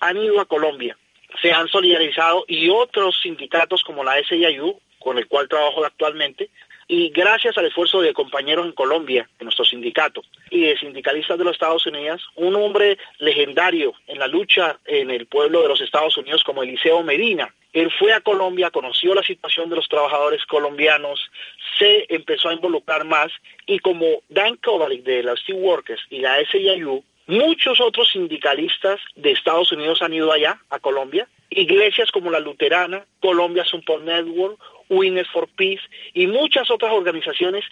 han 0.00 0.16
ido 0.16 0.40
a 0.40 0.46
Colombia, 0.46 0.96
se 1.42 1.52
han 1.52 1.68
solidarizado 1.68 2.44
y 2.48 2.68
otros 2.68 3.20
sindicatos 3.22 3.82
como 3.84 4.04
la 4.04 4.22
SIAU, 4.22 4.80
con 4.98 5.18
el 5.18 5.26
cual 5.26 5.48
trabajo 5.48 5.84
actualmente, 5.84 6.50
y 6.88 7.10
gracias 7.10 7.56
al 7.56 7.66
esfuerzo 7.66 8.00
de 8.00 8.12
compañeros 8.12 8.66
en 8.66 8.72
Colombia, 8.72 9.28
de 9.38 9.44
nuestro 9.44 9.64
sindicato, 9.64 10.22
y 10.50 10.62
de 10.62 10.76
sindicalistas 10.76 11.38
de 11.38 11.44
los 11.44 11.52
Estados 11.52 11.86
Unidos, 11.86 12.28
un 12.34 12.56
hombre 12.56 12.98
legendario 13.18 13.94
en 14.08 14.18
la 14.18 14.26
lucha 14.26 14.78
en 14.86 15.10
el 15.10 15.26
pueblo 15.26 15.62
de 15.62 15.68
los 15.68 15.80
Estados 15.80 16.16
Unidos 16.16 16.42
como 16.42 16.64
Eliseo 16.64 17.04
Medina, 17.04 17.54
él 17.72 17.90
fue 17.98 18.12
a 18.12 18.20
Colombia, 18.20 18.70
conoció 18.70 19.14
la 19.14 19.22
situación 19.22 19.70
de 19.70 19.76
los 19.76 19.88
trabajadores 19.88 20.44
colombianos, 20.46 21.30
se 21.78 22.06
empezó 22.08 22.48
a 22.48 22.54
involucrar 22.54 23.04
más 23.04 23.30
y 23.66 23.78
como 23.78 24.22
Dan 24.28 24.56
Kovalik 24.56 25.04
de 25.04 25.22
los 25.22 25.40
Steelworkers 25.40 26.02
y 26.10 26.18
la 26.18 26.38
SIU, 26.50 27.04
muchos 27.26 27.80
otros 27.80 28.10
sindicalistas 28.10 29.00
de 29.14 29.30
Estados 29.30 29.70
Unidos 29.70 30.02
han 30.02 30.12
ido 30.12 30.32
allá, 30.32 30.60
a 30.68 30.80
Colombia, 30.80 31.28
iglesias 31.48 32.10
como 32.10 32.30
la 32.30 32.40
Luterana, 32.40 33.04
Colombia 33.20 33.64
Support 33.64 34.02
Network, 34.02 34.58
Winners 34.88 35.30
for 35.30 35.48
Peace 35.56 35.82
y 36.12 36.26
muchas 36.26 36.70
otras 36.70 36.92
organizaciones 36.92 37.64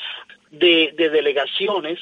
de, 0.50 0.95
de 0.97 1.11
delegaciones 1.11 1.99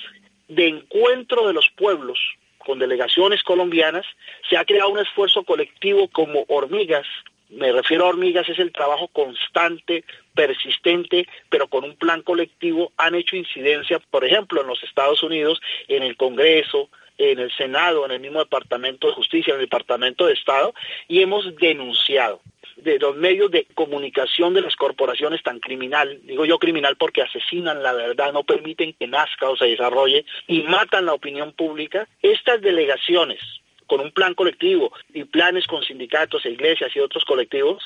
de 0.48 0.68
encuentro 0.68 1.46
de 1.46 1.54
los 1.54 1.68
pueblos 1.70 2.18
con 2.58 2.78
delegaciones 2.78 3.42
colombianas, 3.44 4.04
se 4.50 4.56
ha 4.56 4.64
creado 4.64 4.90
un 4.90 4.98
esfuerzo 4.98 5.44
colectivo 5.44 6.08
como 6.08 6.44
hormigas 6.48 7.06
me 7.50 7.72
refiero 7.72 8.04
a 8.04 8.08
hormigas, 8.08 8.48
es 8.48 8.58
el 8.58 8.72
trabajo 8.72 9.08
constante, 9.08 10.04
persistente, 10.34 11.26
pero 11.48 11.68
con 11.68 11.84
un 11.84 11.96
plan 11.96 12.22
colectivo, 12.22 12.92
han 12.96 13.14
hecho 13.14 13.36
incidencia, 13.36 13.98
por 14.10 14.24
ejemplo, 14.24 14.60
en 14.60 14.66
los 14.66 14.82
Estados 14.82 15.22
Unidos, 15.22 15.60
en 15.88 16.02
el 16.02 16.16
Congreso, 16.16 16.90
en 17.18 17.38
el 17.38 17.50
Senado, 17.52 18.04
en 18.04 18.12
el 18.12 18.20
mismo 18.20 18.40
Departamento 18.40 19.06
de 19.06 19.14
Justicia, 19.14 19.54
en 19.54 19.60
el 19.60 19.66
Departamento 19.66 20.26
de 20.26 20.34
Estado, 20.34 20.74
y 21.08 21.22
hemos 21.22 21.56
denunciado 21.56 22.40
de 22.76 22.98
los 22.98 23.16
medios 23.16 23.50
de 23.50 23.66
comunicación 23.74 24.52
de 24.52 24.60
las 24.60 24.76
corporaciones 24.76 25.42
tan 25.42 25.60
criminal, 25.60 26.20
digo 26.24 26.44
yo 26.44 26.58
criminal 26.58 26.96
porque 26.96 27.22
asesinan 27.22 27.82
la 27.82 27.94
verdad, 27.94 28.32
no 28.32 28.44
permiten 28.44 28.92
que 28.92 29.06
nazca 29.06 29.48
o 29.48 29.56
se 29.56 29.66
desarrolle 29.66 30.26
y 30.46 30.62
matan 30.62 31.06
la 31.06 31.14
opinión 31.14 31.52
pública, 31.52 32.06
estas 32.20 32.60
delegaciones 32.60 33.40
con 33.86 34.00
un 34.00 34.10
plan 34.12 34.34
colectivo 34.34 34.92
y 35.12 35.24
planes 35.24 35.66
con 35.66 35.82
sindicatos 35.82 36.44
e 36.44 36.50
iglesias 36.50 36.90
y 36.94 37.00
otros 37.00 37.24
colectivos, 37.24 37.82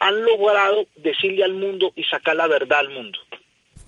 han 0.00 0.24
logrado 0.24 0.86
decirle 0.96 1.44
al 1.44 1.54
mundo 1.54 1.92
y 1.94 2.04
sacar 2.04 2.36
la 2.36 2.48
verdad 2.48 2.80
al 2.80 2.90
mundo. 2.90 3.18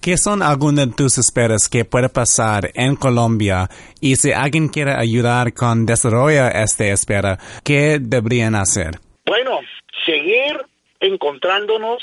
¿Qué 0.00 0.18
son 0.18 0.42
algunas 0.42 0.88
de 0.88 0.94
tus 0.94 1.16
esperas 1.16 1.68
que 1.68 1.86
puede 1.86 2.10
pasar 2.10 2.70
en 2.74 2.94
Colombia? 2.94 3.68
Y 4.02 4.16
si 4.16 4.32
alguien 4.32 4.68
quiere 4.68 4.92
ayudar 4.92 5.54
con 5.54 5.86
desarrollar 5.86 6.54
esta 6.54 6.84
espera, 6.84 7.38
¿qué 7.64 7.98
deberían 8.00 8.54
hacer? 8.54 8.98
Bueno, 9.24 9.60
seguir 10.04 10.60
encontrándonos, 11.00 12.02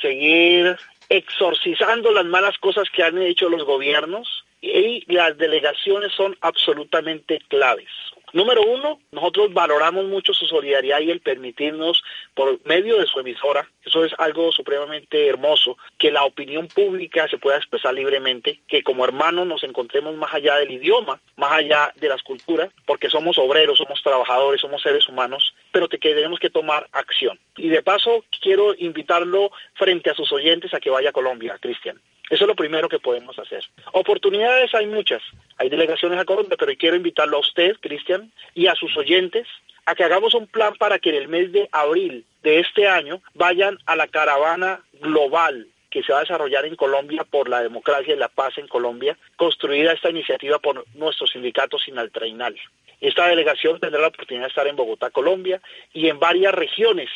seguir 0.00 0.74
exorcizando 1.10 2.12
las 2.12 2.24
malas 2.24 2.56
cosas 2.58 2.88
que 2.90 3.02
han 3.02 3.20
hecho 3.20 3.48
los 3.50 3.64
gobiernos 3.64 4.26
y 4.62 5.04
las 5.12 5.36
delegaciones 5.36 6.12
son 6.12 6.36
absolutamente 6.40 7.40
claves. 7.48 7.90
Número 8.34 8.62
uno, 8.62 8.98
nosotros 9.12 9.54
valoramos 9.54 10.06
mucho 10.06 10.34
su 10.34 10.44
solidaridad 10.46 10.98
y 10.98 11.12
el 11.12 11.20
permitirnos, 11.20 12.02
por 12.34 12.58
medio 12.66 12.98
de 12.98 13.06
su 13.06 13.20
emisora, 13.20 13.70
eso 13.84 14.04
es 14.04 14.12
algo 14.18 14.50
supremamente 14.50 15.28
hermoso, 15.28 15.78
que 15.98 16.10
la 16.10 16.24
opinión 16.24 16.66
pública 16.66 17.28
se 17.28 17.38
pueda 17.38 17.58
expresar 17.58 17.94
libremente, 17.94 18.60
que 18.66 18.82
como 18.82 19.04
hermanos 19.04 19.46
nos 19.46 19.62
encontremos 19.62 20.16
más 20.16 20.34
allá 20.34 20.56
del 20.56 20.72
idioma, 20.72 21.20
más 21.36 21.52
allá 21.52 21.92
de 21.94 22.08
las 22.08 22.24
culturas, 22.24 22.70
porque 22.86 23.08
somos 23.08 23.38
obreros, 23.38 23.78
somos 23.78 24.02
trabajadores, 24.02 24.60
somos 24.60 24.82
seres 24.82 25.08
humanos, 25.08 25.54
pero 25.70 25.88
que 25.88 25.98
tenemos 25.98 26.40
que 26.40 26.50
tomar 26.50 26.88
acción. 26.90 27.38
Y 27.56 27.68
de 27.68 27.82
paso, 27.82 28.24
quiero 28.40 28.74
invitarlo 28.76 29.52
frente 29.74 30.10
a 30.10 30.14
sus 30.14 30.32
oyentes 30.32 30.74
a 30.74 30.80
que 30.80 30.90
vaya 30.90 31.10
a 31.10 31.12
Colombia, 31.12 31.56
Cristian. 31.60 32.00
Eso 32.30 32.44
es 32.44 32.48
lo 32.48 32.54
primero 32.54 32.88
que 32.88 32.98
podemos 32.98 33.38
hacer. 33.38 33.64
Oportunidades 33.92 34.74
hay 34.74 34.86
muchas. 34.86 35.22
Hay 35.58 35.68
delegaciones 35.68 36.18
a 36.18 36.24
Colombia, 36.24 36.56
pero 36.58 36.72
quiero 36.76 36.96
invitarlo 36.96 37.36
a 37.36 37.40
usted, 37.40 37.76
Cristian, 37.80 38.32
y 38.54 38.66
a 38.66 38.74
sus 38.74 38.96
oyentes 38.96 39.46
a 39.86 39.94
que 39.94 40.04
hagamos 40.04 40.34
un 40.34 40.46
plan 40.46 40.74
para 40.76 40.98
que 40.98 41.10
en 41.10 41.16
el 41.16 41.28
mes 41.28 41.52
de 41.52 41.68
abril 41.70 42.24
de 42.42 42.60
este 42.60 42.88
año 42.88 43.20
vayan 43.34 43.78
a 43.84 43.96
la 43.96 44.08
caravana 44.08 44.80
global 45.00 45.68
que 45.90 46.02
se 46.02 46.12
va 46.12 46.18
a 46.18 46.22
desarrollar 46.22 46.64
en 46.64 46.74
Colombia 46.74 47.22
por 47.22 47.48
la 47.48 47.62
democracia 47.62 48.14
y 48.14 48.18
la 48.18 48.28
paz 48.28 48.58
en 48.58 48.66
Colombia, 48.66 49.16
construida 49.36 49.92
esta 49.92 50.10
iniciativa 50.10 50.58
por 50.58 50.84
nuestro 50.96 51.28
sindicato 51.28 51.78
Sinaltrainal. 51.78 52.56
Esta 53.00 53.28
delegación 53.28 53.78
tendrá 53.78 54.00
la 54.00 54.08
oportunidad 54.08 54.46
de 54.46 54.48
estar 54.48 54.66
en 54.66 54.74
Bogotá, 54.74 55.10
Colombia, 55.10 55.60
y 55.92 56.08
en 56.08 56.18
varias 56.18 56.52
regiones 56.52 57.10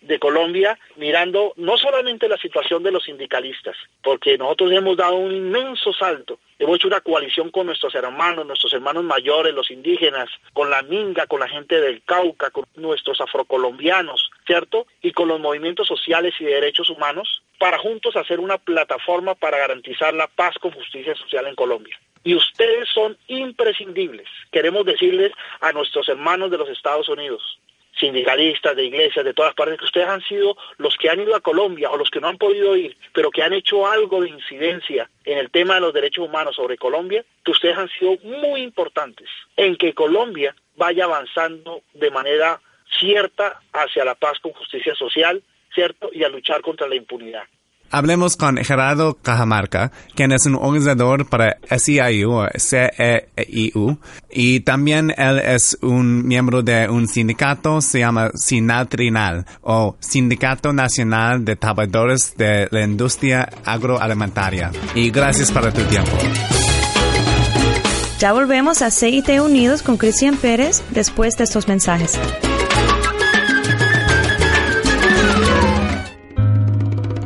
de 0.00 0.18
Colombia 0.18 0.78
mirando 0.96 1.52
no 1.56 1.76
solamente 1.76 2.28
la 2.28 2.38
situación 2.38 2.82
de 2.82 2.90
los 2.90 3.04
sindicalistas, 3.04 3.76
porque 4.02 4.38
nosotros 4.38 4.72
hemos 4.72 4.96
dado 4.96 5.16
un 5.16 5.32
inmenso 5.32 5.92
salto. 5.92 6.38
Hemos 6.58 6.76
hecho 6.76 6.88
una 6.88 7.00
coalición 7.00 7.50
con 7.50 7.66
nuestros 7.66 7.94
hermanos, 7.94 8.46
nuestros 8.46 8.72
hermanos 8.72 9.04
mayores, 9.04 9.54
los 9.54 9.70
indígenas, 9.70 10.28
con 10.52 10.70
la 10.70 10.82
Minga, 10.82 11.26
con 11.26 11.40
la 11.40 11.48
gente 11.48 11.80
del 11.80 12.02
Cauca, 12.02 12.50
con 12.50 12.64
nuestros 12.76 13.20
afrocolombianos, 13.20 14.30
¿cierto? 14.46 14.86
Y 15.02 15.12
con 15.12 15.28
los 15.28 15.40
movimientos 15.40 15.88
sociales 15.88 16.34
y 16.38 16.44
de 16.44 16.54
derechos 16.54 16.90
humanos, 16.90 17.42
para 17.58 17.78
juntos 17.78 18.16
hacer 18.16 18.40
una 18.40 18.58
plataforma 18.58 19.34
para 19.34 19.58
garantizar 19.58 20.14
la 20.14 20.26
paz 20.28 20.56
con 20.58 20.70
justicia 20.72 21.14
social 21.14 21.46
en 21.46 21.54
Colombia. 21.54 21.98
Y 22.22 22.34
ustedes 22.34 22.88
son 22.90 23.16
imprescindibles. 23.28 24.28
Queremos 24.52 24.84
decirles 24.84 25.32
a 25.60 25.72
nuestros 25.72 26.08
hermanos 26.08 26.50
de 26.50 26.58
los 26.58 26.68
Estados 26.68 27.08
Unidos, 27.08 27.58
sindicalistas, 28.00 28.74
de 28.74 28.84
iglesias, 28.84 29.24
de 29.24 29.34
todas 29.34 29.54
partes, 29.54 29.78
que 29.78 29.84
ustedes 29.84 30.08
han 30.08 30.22
sido 30.22 30.56
los 30.78 30.96
que 30.96 31.10
han 31.10 31.20
ido 31.20 31.36
a 31.36 31.40
Colombia 31.40 31.90
o 31.90 31.96
los 31.96 32.10
que 32.10 32.20
no 32.20 32.28
han 32.28 32.38
podido 32.38 32.76
ir, 32.76 32.96
pero 33.12 33.30
que 33.30 33.42
han 33.42 33.52
hecho 33.52 33.86
algo 33.86 34.22
de 34.22 34.30
incidencia 34.30 35.08
en 35.24 35.38
el 35.38 35.50
tema 35.50 35.74
de 35.74 35.82
los 35.82 35.92
derechos 35.92 36.26
humanos 36.26 36.56
sobre 36.56 36.78
Colombia, 36.78 37.24
que 37.44 37.50
ustedes 37.52 37.76
han 37.76 37.88
sido 37.90 38.16
muy 38.22 38.62
importantes 38.62 39.28
en 39.56 39.76
que 39.76 39.92
Colombia 39.92 40.56
vaya 40.76 41.04
avanzando 41.04 41.82
de 41.92 42.10
manera 42.10 42.60
cierta 42.98 43.60
hacia 43.72 44.04
la 44.04 44.14
paz 44.14 44.40
con 44.40 44.52
justicia 44.52 44.94
social, 44.94 45.42
¿cierto? 45.74 46.10
Y 46.12 46.24
a 46.24 46.28
luchar 46.28 46.62
contra 46.62 46.88
la 46.88 46.96
impunidad. 46.96 47.44
Hablemos 47.90 48.36
con 48.36 48.56
Gerardo 48.56 49.18
Cajamarca, 49.20 49.90
quien 50.14 50.32
es 50.32 50.46
un 50.46 50.54
organizador 50.54 51.26
para 51.26 51.56
SEIU, 51.76 52.46
CEIU, 52.56 53.98
y 54.30 54.60
también 54.60 55.12
él 55.16 55.40
es 55.40 55.76
un 55.82 56.26
miembro 56.26 56.62
de 56.62 56.88
un 56.88 57.08
sindicato, 57.08 57.80
se 57.80 57.98
llama 58.00 58.30
Sinatrinal, 58.34 59.44
o 59.62 59.96
Sindicato 59.98 60.72
Nacional 60.72 61.44
de 61.44 61.56
Trabajadores 61.56 62.34
de 62.36 62.68
la 62.70 62.84
Industria 62.84 63.48
Agroalimentaria. 63.64 64.70
Y 64.94 65.10
gracias 65.10 65.50
por 65.50 65.72
tu 65.72 65.82
tiempo. 65.82 66.12
Ya 68.20 68.32
volvemos 68.32 68.82
a 68.82 68.90
CIT 68.90 69.30
Unidos 69.40 69.82
con 69.82 69.96
Cristian 69.96 70.36
Pérez 70.36 70.82
después 70.90 71.36
de 71.38 71.44
estos 71.44 71.68
mensajes. 71.68 72.18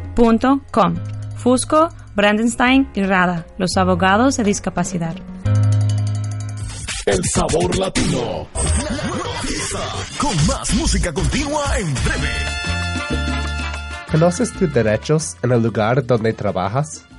Fusco, 1.36 1.88
Brandenstein 2.14 2.88
y 2.94 3.02
Rada, 3.02 3.46
los 3.58 3.76
abogados 3.76 4.36
de 4.36 4.44
discapacidad. 4.44 5.14
El 7.06 7.24
sabor 7.24 7.76
latino. 7.78 8.48
Con 10.18 10.46
más 10.46 10.74
música 10.74 11.12
continua 11.12 11.78
en 11.78 11.94
breve. 11.94 12.28
¿Conoces 14.10 14.52
tus 14.52 14.72
derechos 14.72 15.36
en 15.42 15.52
el 15.52 15.62
lugar 15.62 16.04
donde 16.06 16.32
trabajas? 16.32 17.07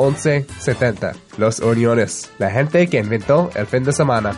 1170. 0.00 1.12
Los 1.36 1.60
Uniones, 1.60 2.30
la 2.38 2.50
gente 2.50 2.88
que 2.88 2.98
inventó 2.98 3.50
el 3.54 3.66
fin 3.66 3.84
de 3.84 3.92
semana. 3.92 4.34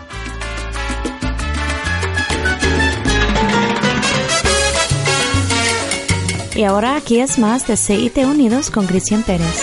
Y 6.54 6.64
ahora 6.64 6.96
aquí 6.96 7.20
es 7.20 7.38
más 7.38 7.66
de 7.66 7.76
CIT 7.76 8.18
Unidos 8.18 8.70
con 8.70 8.86
Cristian 8.86 9.22
Pérez. 9.22 9.62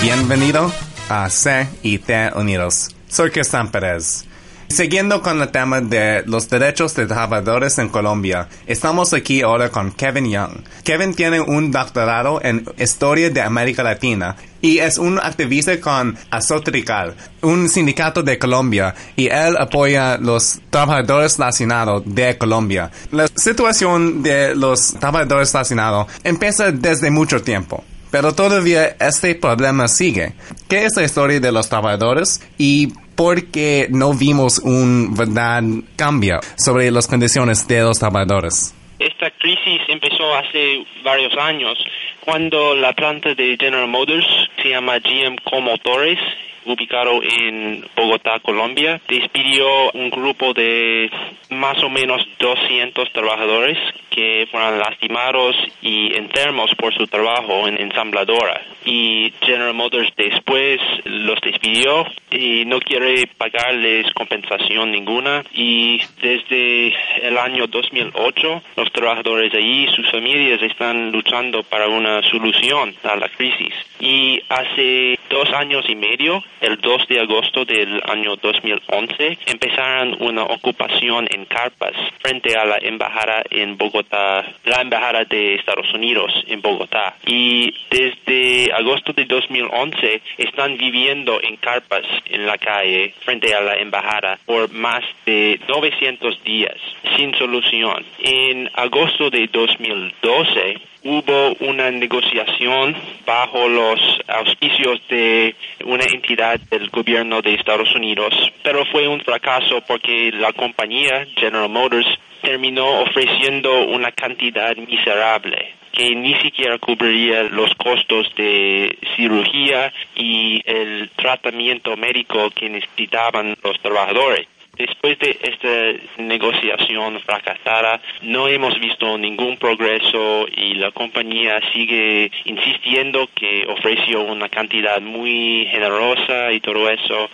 Bienvenido 0.00 0.72
a 1.08 1.28
CIT 1.28 2.36
Unidos. 2.36 2.94
Soy 3.08 3.30
Cristian 3.30 3.70
Pérez. 3.70 4.24
Siguiendo 4.68 5.22
con 5.22 5.40
el 5.40 5.48
tema 5.48 5.80
de 5.80 6.22
los 6.26 6.48
derechos 6.48 6.94
de 6.94 7.06
trabajadores 7.06 7.78
en 7.78 7.88
Colombia, 7.88 8.48
estamos 8.66 9.12
aquí 9.12 9.42
ahora 9.42 9.68
con 9.68 9.92
Kevin 9.92 10.30
Young. 10.30 10.52
Kevin 10.82 11.14
tiene 11.14 11.40
un 11.40 11.70
doctorado 11.70 12.40
en 12.42 12.64
Historia 12.78 13.30
de 13.30 13.40
América 13.40 13.82
Latina 13.82 14.36
y 14.60 14.78
es 14.78 14.98
un 14.98 15.18
activista 15.18 15.78
con 15.80 16.16
Azotrical, 16.30 17.14
un 17.42 17.68
sindicato 17.68 18.22
de 18.22 18.38
Colombia, 18.38 18.94
y 19.14 19.28
él 19.28 19.56
apoya 19.58 20.16
los 20.16 20.60
trabajadores 20.70 21.38
relacionados 21.38 22.02
de 22.06 22.38
Colombia. 22.38 22.90
La 23.12 23.28
situación 23.28 24.22
de 24.22 24.54
los 24.56 24.94
trabajadores 24.94 25.52
relacionados 25.52 26.06
empieza 26.24 26.72
desde 26.72 27.10
mucho 27.10 27.42
tiempo. 27.42 27.84
Pero 28.10 28.32
todavía 28.32 28.96
este 29.00 29.34
problema 29.34 29.88
sigue. 29.88 30.34
¿Qué 30.68 30.84
es 30.84 30.94
la 30.94 31.02
historia 31.02 31.40
de 31.40 31.50
los 31.50 31.68
trabajadores 31.68 32.40
y 32.56 32.92
por 33.16 33.50
qué 33.50 33.86
no 33.90 34.14
vimos 34.14 34.58
un 34.58 35.14
verdad 35.16 35.62
cambio 35.96 36.40
sobre 36.56 36.90
las 36.90 37.06
condiciones 37.06 37.66
de 37.66 37.80
los 37.80 37.98
trabajadores? 37.98 38.74
Esta 38.98 39.30
crisis 39.32 39.80
empezó 39.88 40.34
hace 40.34 40.84
varios 41.02 41.36
años 41.36 41.76
cuando 42.24 42.74
la 42.74 42.92
planta 42.92 43.34
de 43.34 43.56
General 43.58 43.88
Motors 43.88 44.26
se 44.62 44.70
llama 44.70 44.98
GM 44.98 45.36
Comotores 45.44 46.18
ubicado 46.66 47.20
en 47.22 47.84
Bogotá, 47.96 48.40
Colombia, 48.40 49.00
despidió 49.08 49.90
un 49.92 50.10
grupo 50.10 50.52
de 50.52 51.10
más 51.50 51.82
o 51.82 51.88
menos 51.88 52.26
200 52.38 53.12
trabajadores 53.12 53.78
que 54.10 54.46
fueron 54.50 54.78
lastimados 54.78 55.56
y 55.82 56.16
enfermos 56.16 56.70
por 56.76 56.94
su 56.94 57.06
trabajo 57.06 57.66
en 57.66 57.80
ensambladora. 57.80 58.62
Y 58.84 59.32
General 59.40 59.74
Motors 59.74 60.12
después 60.16 60.80
los 61.04 61.40
despidió 61.40 62.04
y 62.30 62.64
no 62.64 62.80
quiere 62.80 63.26
pagarles 63.26 64.12
compensación 64.12 64.92
ninguna. 64.92 65.42
Y 65.52 66.00
desde 66.20 66.94
el 67.22 67.38
año 67.38 67.66
2008, 67.66 68.62
los 68.76 68.92
trabajadores 68.92 69.52
allí 69.54 69.84
y 69.84 69.94
sus 69.94 70.08
familias 70.10 70.62
están 70.62 71.10
luchando 71.10 71.62
para 71.64 71.88
una 71.88 72.22
solución 72.30 72.94
a 73.02 73.16
la 73.16 73.28
crisis. 73.28 73.74
Y 74.00 74.40
hace 74.48 75.18
dos 75.30 75.50
años 75.52 75.84
y 75.88 75.96
medio, 75.96 76.42
el 76.64 76.80
2 76.80 77.08
de 77.08 77.20
agosto 77.20 77.64
del 77.66 78.00
año 78.06 78.36
2011, 78.36 79.38
empezaron 79.46 80.16
una 80.20 80.44
ocupación 80.44 81.28
en 81.30 81.44
carpas 81.44 81.92
frente 82.20 82.56
a 82.56 82.64
la 82.64 82.78
embajada 82.78 83.42
en 83.50 83.76
Bogotá, 83.76 84.44
la 84.64 84.80
embajada 84.80 85.24
de 85.24 85.56
Estados 85.56 85.92
Unidos 85.92 86.32
en 86.46 86.62
Bogotá. 86.62 87.16
Y 87.26 87.74
desde 87.90 88.72
agosto 88.72 89.12
de 89.12 89.26
2011 89.26 90.22
están 90.38 90.78
viviendo 90.78 91.38
en 91.42 91.56
carpas 91.56 92.04
en 92.26 92.46
la 92.46 92.56
calle 92.56 93.12
frente 93.20 93.54
a 93.54 93.60
la 93.60 93.74
embajada 93.74 94.38
por 94.46 94.70
más 94.72 95.04
de 95.26 95.60
900 95.68 96.42
días 96.44 96.76
sin 97.16 97.34
solución. 97.34 98.04
En 98.22 98.70
agosto 98.74 99.28
de 99.28 99.48
2012 99.52 100.93
hubo 101.04 101.54
una 101.60 101.90
negociación 101.90 102.96
bajo 103.26 103.68
los 103.68 104.00
auspicios 104.26 105.00
de 105.08 105.54
una 105.84 106.04
entidad 106.04 106.58
del 106.70 106.88
gobierno 106.88 107.42
de 107.42 107.54
Estados 107.54 107.94
Unidos, 107.94 108.34
pero 108.62 108.84
fue 108.86 109.06
un 109.06 109.20
fracaso 109.20 109.82
porque 109.86 110.32
la 110.32 110.52
compañía 110.52 111.26
General 111.36 111.68
Motors 111.68 112.06
terminó 112.42 113.02
ofreciendo 113.02 113.84
una 113.86 114.12
cantidad 114.12 114.74
miserable 114.76 115.74
que 115.92 116.14
ni 116.14 116.34
siquiera 116.40 116.78
cubriría 116.78 117.44
los 117.44 117.72
costos 117.76 118.26
de 118.36 118.98
cirugía 119.16 119.92
y 120.16 120.60
el 120.64 121.08
tratamiento 121.14 121.96
médico 121.96 122.50
que 122.50 122.68
necesitaban 122.68 123.56
los 123.62 123.78
trabajadores. 123.80 124.48
Después 124.76 125.18
de 125.18 125.38
esta 125.42 126.22
negociación 126.22 127.20
fracasada, 127.20 128.00
no 128.22 128.48
hemos 128.48 128.78
visto 128.80 129.16
ningún 129.18 129.56
progreso 129.56 130.46
y 130.50 130.74
la 130.74 130.90
compañía 130.90 131.60
sigue 131.72 132.30
insistiendo 132.44 133.28
que 133.34 133.66
ofreció 133.68 134.22
una 134.22 134.48
cantidad 134.48 135.00
muy 135.00 135.66
generosa 135.70 136.52
y 136.52 136.60
todo 136.60 136.90
eso, 136.90 137.30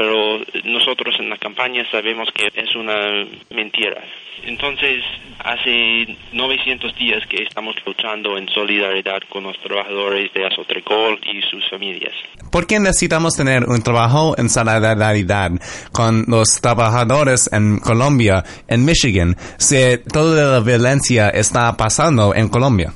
pero 0.00 0.40
nosotros 0.64 1.14
en 1.18 1.28
la 1.28 1.36
campaña 1.36 1.84
sabemos 1.90 2.30
que 2.34 2.48
es 2.54 2.74
una 2.74 3.26
mentira. 3.50 4.02
Entonces, 4.44 5.04
hace 5.38 6.16
900 6.32 6.96
días 6.96 7.22
que 7.28 7.42
estamos 7.42 7.74
luchando 7.84 8.38
en 8.38 8.48
solidaridad 8.48 9.20
con 9.28 9.42
los 9.42 9.58
trabajadores 9.58 10.32
de 10.32 10.46
Azotrecol 10.46 11.20
y 11.22 11.42
sus 11.42 11.68
familias. 11.68 12.14
¿Por 12.50 12.66
qué 12.66 12.80
necesitamos 12.80 13.36
tener 13.36 13.64
un 13.64 13.82
trabajo 13.82 14.34
en 14.38 14.48
solidaridad 14.48 15.50
con 15.92 16.24
los 16.28 16.62
trabajadores 16.62 17.52
en 17.52 17.78
Colombia, 17.80 18.42
en 18.68 18.86
Michigan, 18.86 19.36
si 19.58 19.98
toda 20.10 20.60
la 20.60 20.60
violencia 20.60 21.28
está 21.28 21.76
pasando 21.76 22.34
en 22.34 22.48
Colombia? 22.48 22.94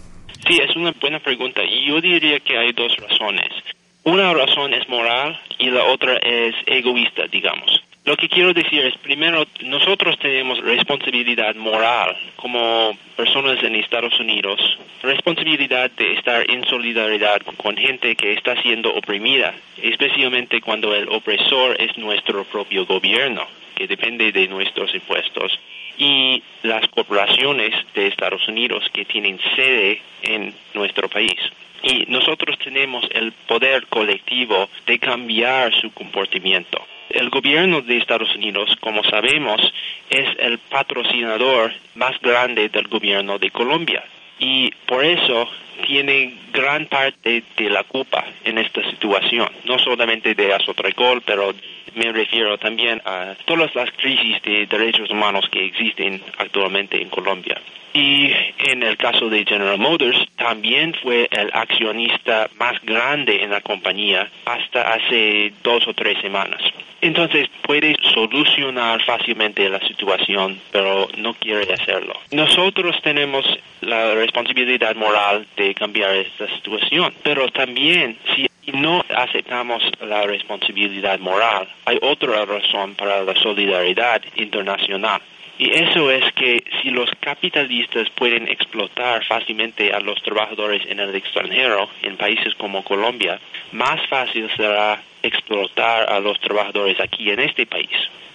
Sí, 0.48 0.58
es 0.58 0.74
una 0.74 0.92
buena 0.98 1.20
pregunta 1.20 1.60
y 1.62 1.86
yo 1.86 2.00
diría 2.00 2.40
que 2.40 2.56
hay 2.56 2.72
dos 2.72 2.96
razones. 2.96 3.73
Una 4.04 4.34
razón 4.34 4.74
es 4.74 4.86
moral 4.86 5.40
y 5.58 5.70
la 5.70 5.84
otra 5.84 6.16
es 6.16 6.54
egoísta, 6.66 7.26
digamos. 7.26 7.82
Lo 8.04 8.18
que 8.18 8.28
quiero 8.28 8.52
decir 8.52 8.84
es, 8.84 8.94
primero, 8.98 9.46
nosotros 9.62 10.18
tenemos 10.18 10.60
responsabilidad 10.60 11.54
moral 11.54 12.14
como 12.36 12.94
personas 13.16 13.62
en 13.62 13.76
Estados 13.76 14.20
Unidos, 14.20 14.60
responsabilidad 15.02 15.90
de 15.92 16.12
estar 16.12 16.50
en 16.50 16.66
solidaridad 16.66 17.40
con 17.56 17.78
gente 17.78 18.14
que 18.14 18.34
está 18.34 18.60
siendo 18.60 18.94
oprimida, 18.94 19.54
especialmente 19.80 20.60
cuando 20.60 20.94
el 20.94 21.08
opresor 21.08 21.80
es 21.80 21.96
nuestro 21.96 22.44
propio 22.44 22.84
gobierno, 22.84 23.46
que 23.74 23.86
depende 23.86 24.32
de 24.32 24.48
nuestros 24.48 24.94
impuestos, 24.94 25.58
y 25.98 26.42
las 26.62 26.86
corporaciones 26.88 27.72
de 27.94 28.08
Estados 28.08 28.46
Unidos 28.48 28.84
que 28.92 29.04
tienen 29.04 29.38
sede 29.54 30.00
en 30.22 30.54
nuestro 30.74 31.08
país. 31.08 31.36
Y 31.82 32.06
nosotros 32.08 32.58
tenemos 32.58 33.04
el 33.10 33.32
poder 33.32 33.86
colectivo 33.86 34.68
de 34.86 34.98
cambiar 34.98 35.72
su 35.74 35.92
comportamiento. 35.92 36.84
El 37.10 37.28
gobierno 37.28 37.82
de 37.82 37.98
Estados 37.98 38.34
Unidos, 38.34 38.74
como 38.80 39.04
sabemos, 39.04 39.60
es 40.08 40.26
el 40.38 40.58
patrocinador 40.58 41.74
más 41.94 42.18
grande 42.20 42.70
del 42.70 42.88
gobierno 42.88 43.38
de 43.38 43.50
Colombia. 43.50 44.02
Y 44.38 44.70
por 44.86 45.04
eso 45.04 45.48
tiene 45.86 46.34
gran 46.52 46.86
parte 46.86 47.42
de 47.56 47.70
la 47.70 47.84
culpa 47.84 48.24
en 48.44 48.58
esta 48.58 48.82
situación, 48.90 49.48
no 49.64 49.78
solamente 49.78 50.34
de 50.34 50.52
Azotrecol, 50.52 51.22
pero 51.22 51.54
me 51.94 52.12
refiero 52.12 52.58
también 52.58 53.00
a 53.04 53.34
todas 53.44 53.74
las 53.74 53.90
crisis 53.92 54.40
de 54.42 54.66
derechos 54.66 55.10
humanos 55.10 55.48
que 55.50 55.64
existen 55.64 56.22
actualmente 56.38 57.00
en 57.00 57.08
Colombia. 57.08 57.60
Y 57.92 58.32
en 58.58 58.82
el 58.82 58.96
caso 58.96 59.28
de 59.28 59.44
General 59.44 59.78
Motors, 59.78 60.18
también 60.36 60.94
fue 60.94 61.28
el 61.30 61.50
accionista 61.52 62.50
más 62.58 62.80
grande 62.82 63.44
en 63.44 63.50
la 63.50 63.60
compañía 63.60 64.28
hasta 64.46 64.94
hace 64.94 65.52
dos 65.62 65.86
o 65.86 65.94
tres 65.94 66.20
semanas. 66.20 66.60
Entonces 67.00 67.48
puede 67.62 67.94
solucionar 68.12 69.00
fácilmente 69.04 69.68
la 69.68 69.78
situación, 69.86 70.58
pero 70.72 71.08
no 71.18 71.34
quiere 71.34 71.72
hacerlo. 71.72 72.14
Nosotros 72.32 73.00
tenemos 73.02 73.46
la 73.80 74.14
responsabilidad 74.14 74.96
moral 74.96 75.46
de 75.56 75.63
cambiar 75.72 76.14
esta 76.16 76.46
situación, 76.56 77.14
pero 77.22 77.48
también 77.48 78.18
si 78.34 78.46
no 78.72 79.04
aceptamos 79.14 79.82
la 80.00 80.22
responsabilidad 80.26 81.18
moral, 81.20 81.68
hay 81.84 81.98
otra 82.02 82.44
razón 82.44 82.94
para 82.94 83.22
la 83.22 83.34
solidaridad 83.36 84.22
internacional. 84.36 85.20
Y 85.56 85.70
eso 85.70 86.10
es 86.10 86.32
que 86.32 86.64
si 86.82 86.90
los 86.90 87.08
capitalistas 87.20 88.10
pueden 88.10 88.48
explotar 88.48 89.24
fácilmente 89.24 89.92
a 89.92 90.00
los 90.00 90.20
trabajadores 90.22 90.82
en 90.88 90.98
el 90.98 91.14
extranjero, 91.14 91.88
en 92.02 92.16
países 92.16 92.54
como 92.56 92.82
Colombia, 92.82 93.38
más 93.70 94.04
fácil 94.08 94.50
será 94.56 95.00
explotar 95.24 96.10
a 96.10 96.20
los 96.20 96.38
trabajadores 96.40 97.00
aquí 97.00 97.30
en 97.30 97.40
este 97.40 97.66
país. 97.66 97.90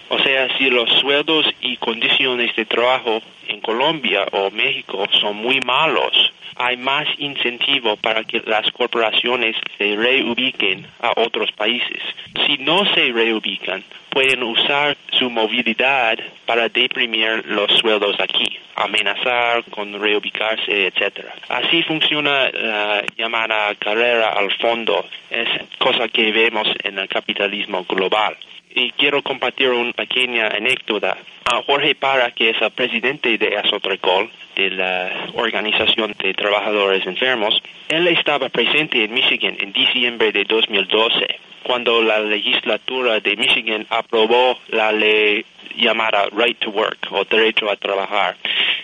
O 0.08 0.18
sea, 0.18 0.48
si 0.58 0.68
los 0.70 0.90
sueldos 1.00 1.46
y 1.60 1.76
condiciones 1.76 2.54
de 2.56 2.64
trabajo 2.64 3.22
en 3.46 3.60
Colombia 3.60 4.26
o 4.32 4.50
México 4.50 5.06
son 5.20 5.36
muy 5.36 5.60
malos, 5.60 6.32
hay 6.56 6.76
más 6.76 7.06
incentivo 7.18 7.96
para 7.96 8.24
que 8.24 8.42
las 8.44 8.70
corporaciones 8.72 9.56
se 9.78 9.96
reubiquen 9.96 10.86
a 11.00 11.12
otros 11.16 11.50
países. 11.52 12.02
Si 12.46 12.58
no 12.58 12.84
se 12.92 13.12
reubican, 13.12 13.82
pueden 14.10 14.42
usar 14.42 14.96
su 15.12 15.30
movilidad 15.30 16.18
para 16.44 16.68
deprimir 16.68 17.44
los 17.46 17.70
sueldos 17.78 18.16
aquí, 18.18 18.58
amenazar 18.74 19.64
con 19.70 19.98
reubicarse, 20.00 20.88
etcétera. 20.88 21.34
Así 21.48 21.82
funciona 21.84 22.50
la 22.50 23.04
llamada 23.16 23.74
carrera 23.76 24.30
al 24.30 24.50
fondo, 24.58 25.06
es 25.30 25.48
cosa 25.78 26.08
que 26.08 26.30
vemos 26.32 26.68
en 26.84 26.98
el 26.98 27.08
capitalismo 27.08 27.84
global 27.84 28.36
y 28.74 28.92
quiero 28.92 29.22
compartir 29.22 29.70
una 29.70 29.92
pequeña 29.92 30.48
anécdota. 30.48 31.16
A 31.44 31.62
Jorge 31.62 31.94
Parra, 31.94 32.30
que 32.30 32.50
es 32.50 32.62
el 32.62 32.70
presidente 32.70 33.36
de 33.36 33.56
Azotrecol, 33.56 34.30
de 34.54 34.70
la 34.70 35.10
Organización 35.34 36.14
de 36.22 36.34
Trabajadores 36.34 37.06
Enfermos, 37.06 37.60
él 37.88 38.06
estaba 38.08 38.48
presente 38.48 39.04
en 39.04 39.12
Michigan 39.12 39.56
en 39.58 39.72
diciembre 39.72 40.32
de 40.32 40.44
2012, 40.44 41.38
cuando 41.62 42.02
la 42.02 42.20
legislatura 42.20 43.20
de 43.20 43.36
Michigan 43.36 43.86
aprobó 43.90 44.58
la 44.68 44.92
ley 44.92 45.44
llamada 45.76 46.28
Right 46.32 46.58
to 46.58 46.70
Work 46.70 47.08
o 47.10 47.24
Derecho 47.24 47.70
a 47.70 47.76
Trabajar, 47.76 48.36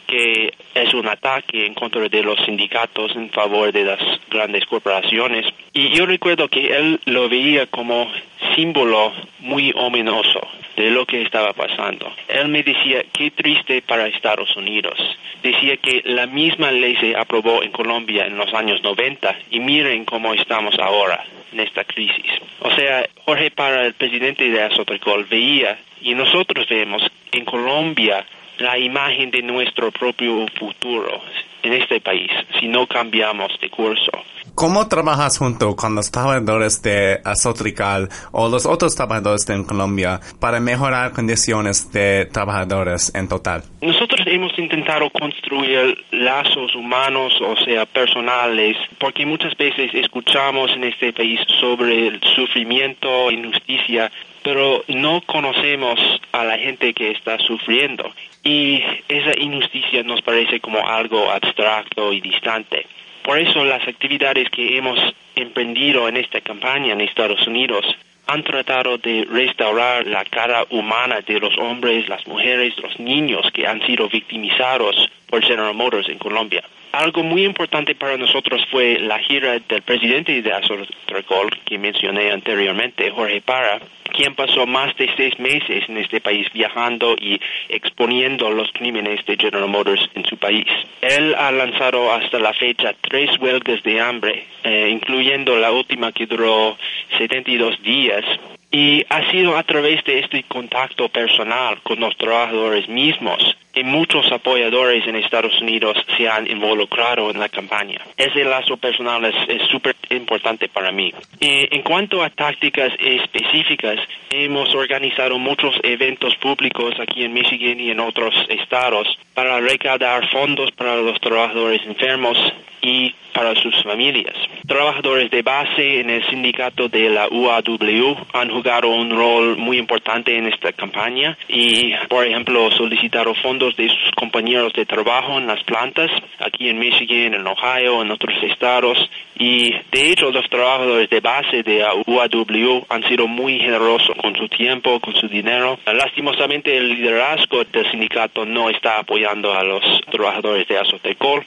que 0.07 0.53
es 0.75 0.95
un 0.95 1.09
ataque 1.09 1.67
en 1.67 1.75
contra 1.75 2.09
de 2.09 2.23
los 2.23 2.39
sindicatos 2.45 3.15
en 3.17 3.31
favor 3.31 3.73
de 3.73 3.85
las 3.85 4.01
grandes 4.31 4.65
corporaciones. 4.67 5.47
Y 5.73 5.91
yo 5.91 6.07
recuerdo 6.07 6.49
que 6.49 6.77
él 6.77 7.01
lo 7.07 7.29
veía 7.29 7.67
como 7.67 8.11
símbolo 8.55 9.13
muy 9.41 9.73
ominoso 9.77 10.41
de 10.77 10.91
lo 10.91 11.07
que 11.07 11.23
estaba 11.23 11.53
pasando. 11.55 12.13
Él 12.29 12.49
me 12.49 12.63
decía, 12.63 13.05
qué 13.13 13.31
triste 13.31 13.83
para 13.83 14.07
Estados 14.07 14.55
Unidos. 14.57 14.99
Decía 15.43 15.77
que 15.79 16.03
la 16.05 16.27
misma 16.27 16.71
ley 16.71 16.97
se 16.97 17.17
aprobó 17.17 17.63
en 17.63 17.71
Colombia 17.71 18.27
en 18.27 18.37
los 18.37 18.53
años 18.53 18.83
90 18.83 19.37
y 19.51 19.61
miren 19.61 20.05
cómo 20.05 20.35
estamos 20.35 20.79
ahora 20.79 21.25
en 21.53 21.61
esta 21.61 21.85
crisis. 21.85 22.31
O 22.61 22.71
sea, 22.75 23.09
Jorge 23.25 23.51
para 23.51 23.87
el 23.87 23.95
presidente 23.95 24.51
de 24.51 24.63
Azotrecol 24.63 25.25
veía 25.25 25.79
y 26.07 26.15
nosotros 26.15 26.69
vemos 26.69 27.03
en 27.33 27.45
Colombia 27.45 28.25
la 28.59 28.79
imagen 28.79 29.33
de 29.33 29.43
nuestro 29.43 29.91
propio 29.91 30.47
futuro 30.57 31.21
en 31.65 31.73
este 31.73 32.01
país 32.01 32.31
si 32.61 32.69
no 32.69 32.87
cambiamos 32.87 33.59
de 33.61 33.69
curso. 33.69 34.13
¿Cómo 34.57 34.89
trabajas 34.89 35.37
junto 35.37 35.77
con 35.77 35.95
los 35.95 36.11
trabajadores 36.11 36.81
de 36.81 37.21
Azotrical 37.27 38.09
o 38.33 38.49
los 38.49 38.65
otros 38.65 38.97
trabajadores 38.97 39.45
de 39.45 39.63
Colombia 39.67 40.19
para 40.41 40.61
mejorar 40.61 41.13
condiciones 41.13 41.93
de 41.93 42.25
trabajadores 42.33 43.15
en 43.15 43.29
total? 43.29 43.65
Nosotros 43.83 44.23
hemos 44.25 44.59
intentado 44.59 45.11
construir 45.11 46.03
lazos 46.11 46.75
humanos, 46.75 47.35
o 47.43 47.55
sea, 47.67 47.85
personales, 47.85 48.79
porque 48.99 49.27
muchas 49.27 49.55
veces 49.59 49.91
escuchamos 49.93 50.71
en 50.71 50.85
este 50.85 51.13
país 51.13 51.39
sobre 51.61 52.09
el 52.09 52.23
sufrimiento, 52.35 53.31
injusticia, 53.31 54.11
pero 54.43 54.83
no 54.89 55.21
conocemos 55.27 56.01
a 56.33 56.45
la 56.45 56.57
gente 56.57 56.95
que 56.95 57.11
está 57.11 57.37
sufriendo. 57.41 58.11
Y 58.43 58.83
esa 59.07 59.39
injusticia 59.39 60.03
nos 60.03 60.23
parece 60.23 60.61
como 60.61 60.79
algo 60.89 61.31
abstracto 61.31 62.11
y 62.11 62.23
distante. 62.23 62.87
Por 63.27 63.41
eso 63.41 63.65
las 63.65 63.83
actividades 63.89 64.49
que 64.51 64.79
hemos 64.79 65.01
emprendido 65.35 66.07
en 66.07 66.17
esta 66.17 66.41
campaña 66.43 66.93
en 66.93 67.01
Estados 67.01 67.45
Unidos 67.49 67.85
han 68.29 68.45
tratado 68.45 68.99
de 68.99 69.27
restaurar 69.29 70.07
la 70.07 70.25
cara 70.25 70.65
humana 70.71 71.23
de 71.23 71.41
los 71.41 71.59
hombres, 71.59 72.09
las 72.09 72.25
mujeres, 72.29 72.79
los 72.79 73.01
niños 73.01 73.51
que 73.53 73.67
han 73.67 73.85
sido 73.85 74.09
victimizados 74.09 75.11
por 75.29 75.43
General 75.43 75.75
Motors 75.75 76.09
en 76.09 76.19
Colombia. 76.19 76.63
Algo 76.97 77.23
muy 77.23 77.45
importante 77.45 77.95
para 77.95 78.17
nosotros 78.17 78.65
fue 78.71 78.99
la 78.99 79.19
gira 79.19 79.59
del 79.59 79.83
presidente 79.83 80.41
de 80.41 80.51
Azotrecol, 80.51 81.51
que 81.67 81.77
mencioné 81.77 82.31
anteriormente, 82.31 83.11
Jorge 83.11 83.43
Parra, 83.43 83.81
quien 84.15 84.35
pasó 84.35 84.67
más 84.67 84.97
de 84.97 85.11
seis 85.15 85.39
meses 85.39 85.85
en 85.91 85.99
este 85.99 86.23
país 86.23 86.51
viajando 86.55 87.15
y 87.21 87.39
exponiendo 87.69 88.51
los 88.51 88.73
crímenes 88.73 89.27
de 89.27 89.37
General 89.37 89.69
Motors 89.69 90.09
en 90.15 90.25
su 90.25 90.39
país. 90.39 90.65
Él 91.03 91.35
ha 91.35 91.53
lanzado 91.53 92.11
hasta 92.11 92.39
la 92.39 92.55
fecha 92.55 92.95
tres 93.03 93.39
huelgas 93.39 93.83
de 93.83 94.01
hambre, 94.01 94.47
eh, 94.65 94.89
incluyendo 94.91 95.59
la 95.59 95.73
última 95.73 96.13
que 96.13 96.25
duró 96.25 96.79
72 97.19 97.83
días, 97.83 98.25
y 98.71 99.05
ha 99.11 99.31
sido 99.31 99.59
a 99.59 99.65
través 99.65 100.03
de 100.05 100.21
este 100.21 100.45
contacto 100.45 101.11
personal 101.11 101.79
con 101.83 102.01
los 102.01 102.17
trabajadores 102.17 102.89
mismos 102.89 103.55
y 103.77 103.85
muchos 103.85 104.33
apoyadores 104.33 105.07
en 105.07 105.17
Estados 105.17 105.61
Unidos 105.61 105.97
se 106.17 106.29
han 106.29 106.51
involucrado 106.51 107.31
en 107.31 107.39
la 107.39 107.49
campaña. 107.49 108.01
Ese 108.17 108.45
lazo 108.45 108.79
personal 108.79 109.25
es 109.25 109.63
súper 109.71 109.95
importante 110.11 110.69
para 110.69 110.91
mí. 110.91 111.13
En 111.41 111.83
cuanto 111.83 112.23
a 112.23 112.31
tácticas 112.31 112.93
específicas, 112.99 114.01
hemos 114.31 114.75
organizado 114.75 115.39
muchos 115.39 115.75
eventos 115.83 116.35
públicos 116.37 116.95
aquí 116.99 117.25
en 117.25 117.35
Michigan 117.35 117.79
y 117.79 117.91
en 117.91 118.01
otros 118.01 118.35
estados 118.49 119.07
para 119.35 119.61
recaudar 119.61 120.29
fondos 120.31 120.73
para 120.73 120.97
los 120.97 121.21
trabajadores 121.21 121.83
enfermos 121.87 122.39
y 122.81 123.15
para 123.33 123.55
sus 123.57 123.83
familias. 123.83 124.35
Trabajadores 124.67 125.31
de 125.31 125.43
base 125.43 126.01
en 126.01 126.09
el 126.09 126.27
sindicato 126.29 126.89
de 126.89 127.11
la 127.11 127.29
UAW 127.29 128.17
han 128.33 128.51
jugado 128.51 128.89
un 128.89 129.11
rol 129.11 129.57
muy 129.57 129.79
importante 129.79 130.37
en 130.37 130.47
esta 130.47 130.73
campaña 130.73 131.37
y, 131.49 131.93
por 132.09 132.27
ejemplo, 132.27 132.71
solicitaron 132.73 133.35
fondos 133.37 133.66
de 133.75 133.89
sus 133.89 134.11
compañeros 134.17 134.73
de 134.75 134.87
trabajo 134.87 135.39
en 135.39 135.47
las 135.47 135.63
plantas 135.65 136.11
aquí 136.39 136.69
en 136.69 136.79
Michigan, 136.79 137.35
en 137.35 137.47
Ohio, 137.47 138.03
en 138.03 138.11
otros 138.11 138.35
estados. 138.43 138.99
Y, 139.39 139.73
de 139.91 140.11
hecho, 140.13 140.31
los 140.31 140.49
trabajadores 140.49 141.11
de 141.11 141.21
base 141.21 141.63
de 141.63 141.85
UAW 142.07 142.87
han 142.89 143.03
sido 143.09 143.27
muy 143.27 143.59
generosos 143.59 144.15
con 144.21 144.37
su 144.37 144.49
tiempo, 144.49 145.01
con 145.01 145.15
su 145.15 145.29
dinero. 145.29 145.79
Lastimosamente, 145.87 146.77
el 146.77 146.91
liderazgo 146.91 147.65
del 147.65 147.91
sindicato 147.91 148.45
no 148.45 148.71
está 148.71 148.99
apoyando 148.99 149.53
a 149.53 149.65
los 149.65 149.83
trabajadores 150.11 150.69
de 150.69 150.79
Azotecol 150.79 151.45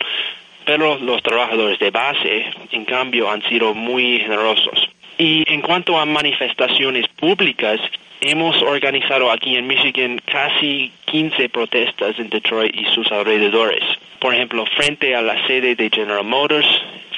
pero 0.65 0.99
los 0.99 1.23
trabajadores 1.23 1.79
de 1.79 1.89
base, 1.89 2.45
en 2.71 2.85
cambio, 2.85 3.31
han 3.31 3.41
sido 3.49 3.73
muy 3.73 4.19
generosos. 4.19 4.87
Y 5.19 5.43
en 5.51 5.61
cuanto 5.61 5.99
a 5.99 6.05
manifestaciones 6.05 7.05
públicas, 7.09 7.77
hemos 8.21 8.55
organizado 8.61 9.29
aquí 9.29 9.57
en 9.57 9.67
Michigan 9.67 10.21
casi 10.25 10.93
15 11.05 11.49
protestas 11.49 12.17
en 12.17 12.29
Detroit 12.29 12.73
y 12.73 12.85
sus 12.95 13.11
alrededores. 13.11 13.83
Por 14.19 14.33
ejemplo, 14.33 14.65
frente 14.77 15.15
a 15.15 15.21
la 15.21 15.45
sede 15.45 15.75
de 15.75 15.89
General 15.89 16.23
Motors, 16.23 16.67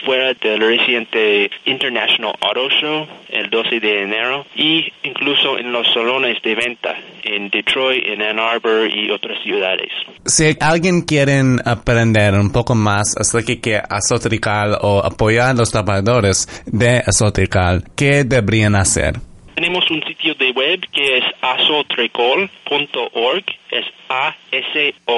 fuera 0.03 0.33
del 0.33 0.59
reciente 0.59 1.49
International 1.65 2.33
Auto 2.41 2.69
Show 2.69 3.07
el 3.29 3.49
12 3.49 3.79
de 3.79 4.03
enero 4.03 4.45
y 4.55 4.91
incluso 5.03 5.57
en 5.57 5.71
los 5.71 5.87
salones 5.93 6.41
de 6.41 6.55
venta 6.55 6.95
en 7.23 7.49
Detroit, 7.49 8.03
en 8.05 8.21
Ann 8.21 8.39
Arbor 8.39 8.89
y 8.89 9.09
otras 9.11 9.41
ciudades. 9.43 9.89
Si 10.25 10.55
alguien 10.59 11.01
quiere 11.01 11.41
aprender 11.65 12.33
un 12.33 12.51
poco 12.51 12.75
más 12.75 13.15
acerca 13.17 13.53
de 13.53 13.81
Azotrical 13.89 14.77
o 14.81 15.03
apoyar 15.03 15.49
a 15.49 15.53
los 15.53 15.71
trabajadores 15.71 16.47
de 16.65 17.01
Azotrical, 17.05 17.83
¿qué 17.95 18.23
deberían 18.23 18.75
hacer? 18.75 19.15
Tenemos 19.55 19.89
un 19.91 20.01
sitio 20.03 20.33
de 20.35 20.51
web 20.51 20.79
que 20.91 21.17
es 21.17 21.23
azotrecol.org, 21.41 23.45
es 23.71 23.85
A-S-O-T-R-E-C-O-L 24.09 25.11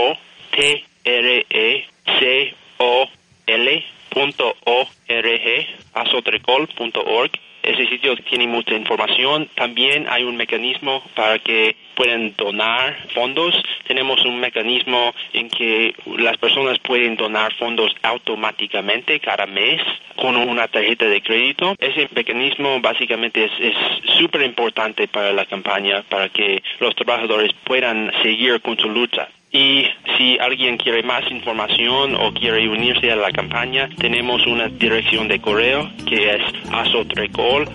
.org, 4.15 5.67
azotrecol.org. 5.93 7.31
Ese 7.63 7.87
sitio 7.87 8.15
tiene 8.29 8.47
mucha 8.47 8.75
información. 8.75 9.49
También 9.55 10.07
hay 10.09 10.23
un 10.23 10.35
mecanismo 10.35 11.01
para 11.15 11.39
que 11.39 11.75
puedan 11.95 12.35
donar 12.35 12.97
fondos. 13.13 13.55
Tenemos 13.87 14.23
un 14.25 14.39
mecanismo 14.39 15.13
en 15.33 15.49
que 15.49 15.95
las 16.17 16.37
personas 16.37 16.79
pueden 16.79 17.15
donar 17.15 17.53
fondos 17.55 17.93
automáticamente 18.01 19.19
cada 19.19 19.45
mes 19.45 19.81
con 20.15 20.35
una 20.35 20.67
tarjeta 20.67 21.05
de 21.05 21.21
crédito. 21.21 21.75
Ese 21.79 22.09
mecanismo 22.13 22.79
básicamente 22.81 23.45
es 23.45 23.75
súper 24.17 24.43
importante 24.43 25.07
para 25.07 25.33
la 25.33 25.45
campaña, 25.45 26.03
para 26.03 26.29
que 26.29 26.61
los 26.79 26.95
trabajadores 26.95 27.51
puedan 27.63 28.11
seguir 28.21 28.61
con 28.61 28.77
su 28.77 28.89
lucha. 28.89 29.27
Y 29.51 29.85
si 30.17 30.39
alguien 30.39 30.77
quiere 30.77 31.03
más 31.03 31.29
información 31.29 32.15
o 32.15 32.33
quiere 32.33 32.67
unirse 32.67 33.11
a 33.11 33.15
la 33.15 33.31
campaña, 33.31 33.87
tenemos 33.99 34.47
una 34.47 34.67
dirección 34.67 35.27
de 35.27 35.39
correo 35.39 35.91
que 36.07 36.35
es 36.35 36.41
azotrecol. 36.71 37.69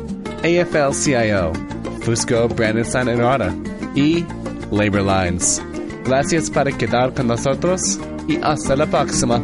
AFL-CIO, 0.45 1.53
Fusco 2.03 2.47
Brandon 2.49 3.09
Enrada 3.09 3.53
y 3.95 4.25
Labor 4.71 5.03
Lines. 5.03 5.61
Gracias 6.05 6.49
por 6.49 6.73
quedar 6.77 7.12
con 7.12 7.27
nosotros 7.27 7.99
y 8.29 8.38
hasta 8.43 8.77
la 8.77 8.87
próxima. 8.87 9.43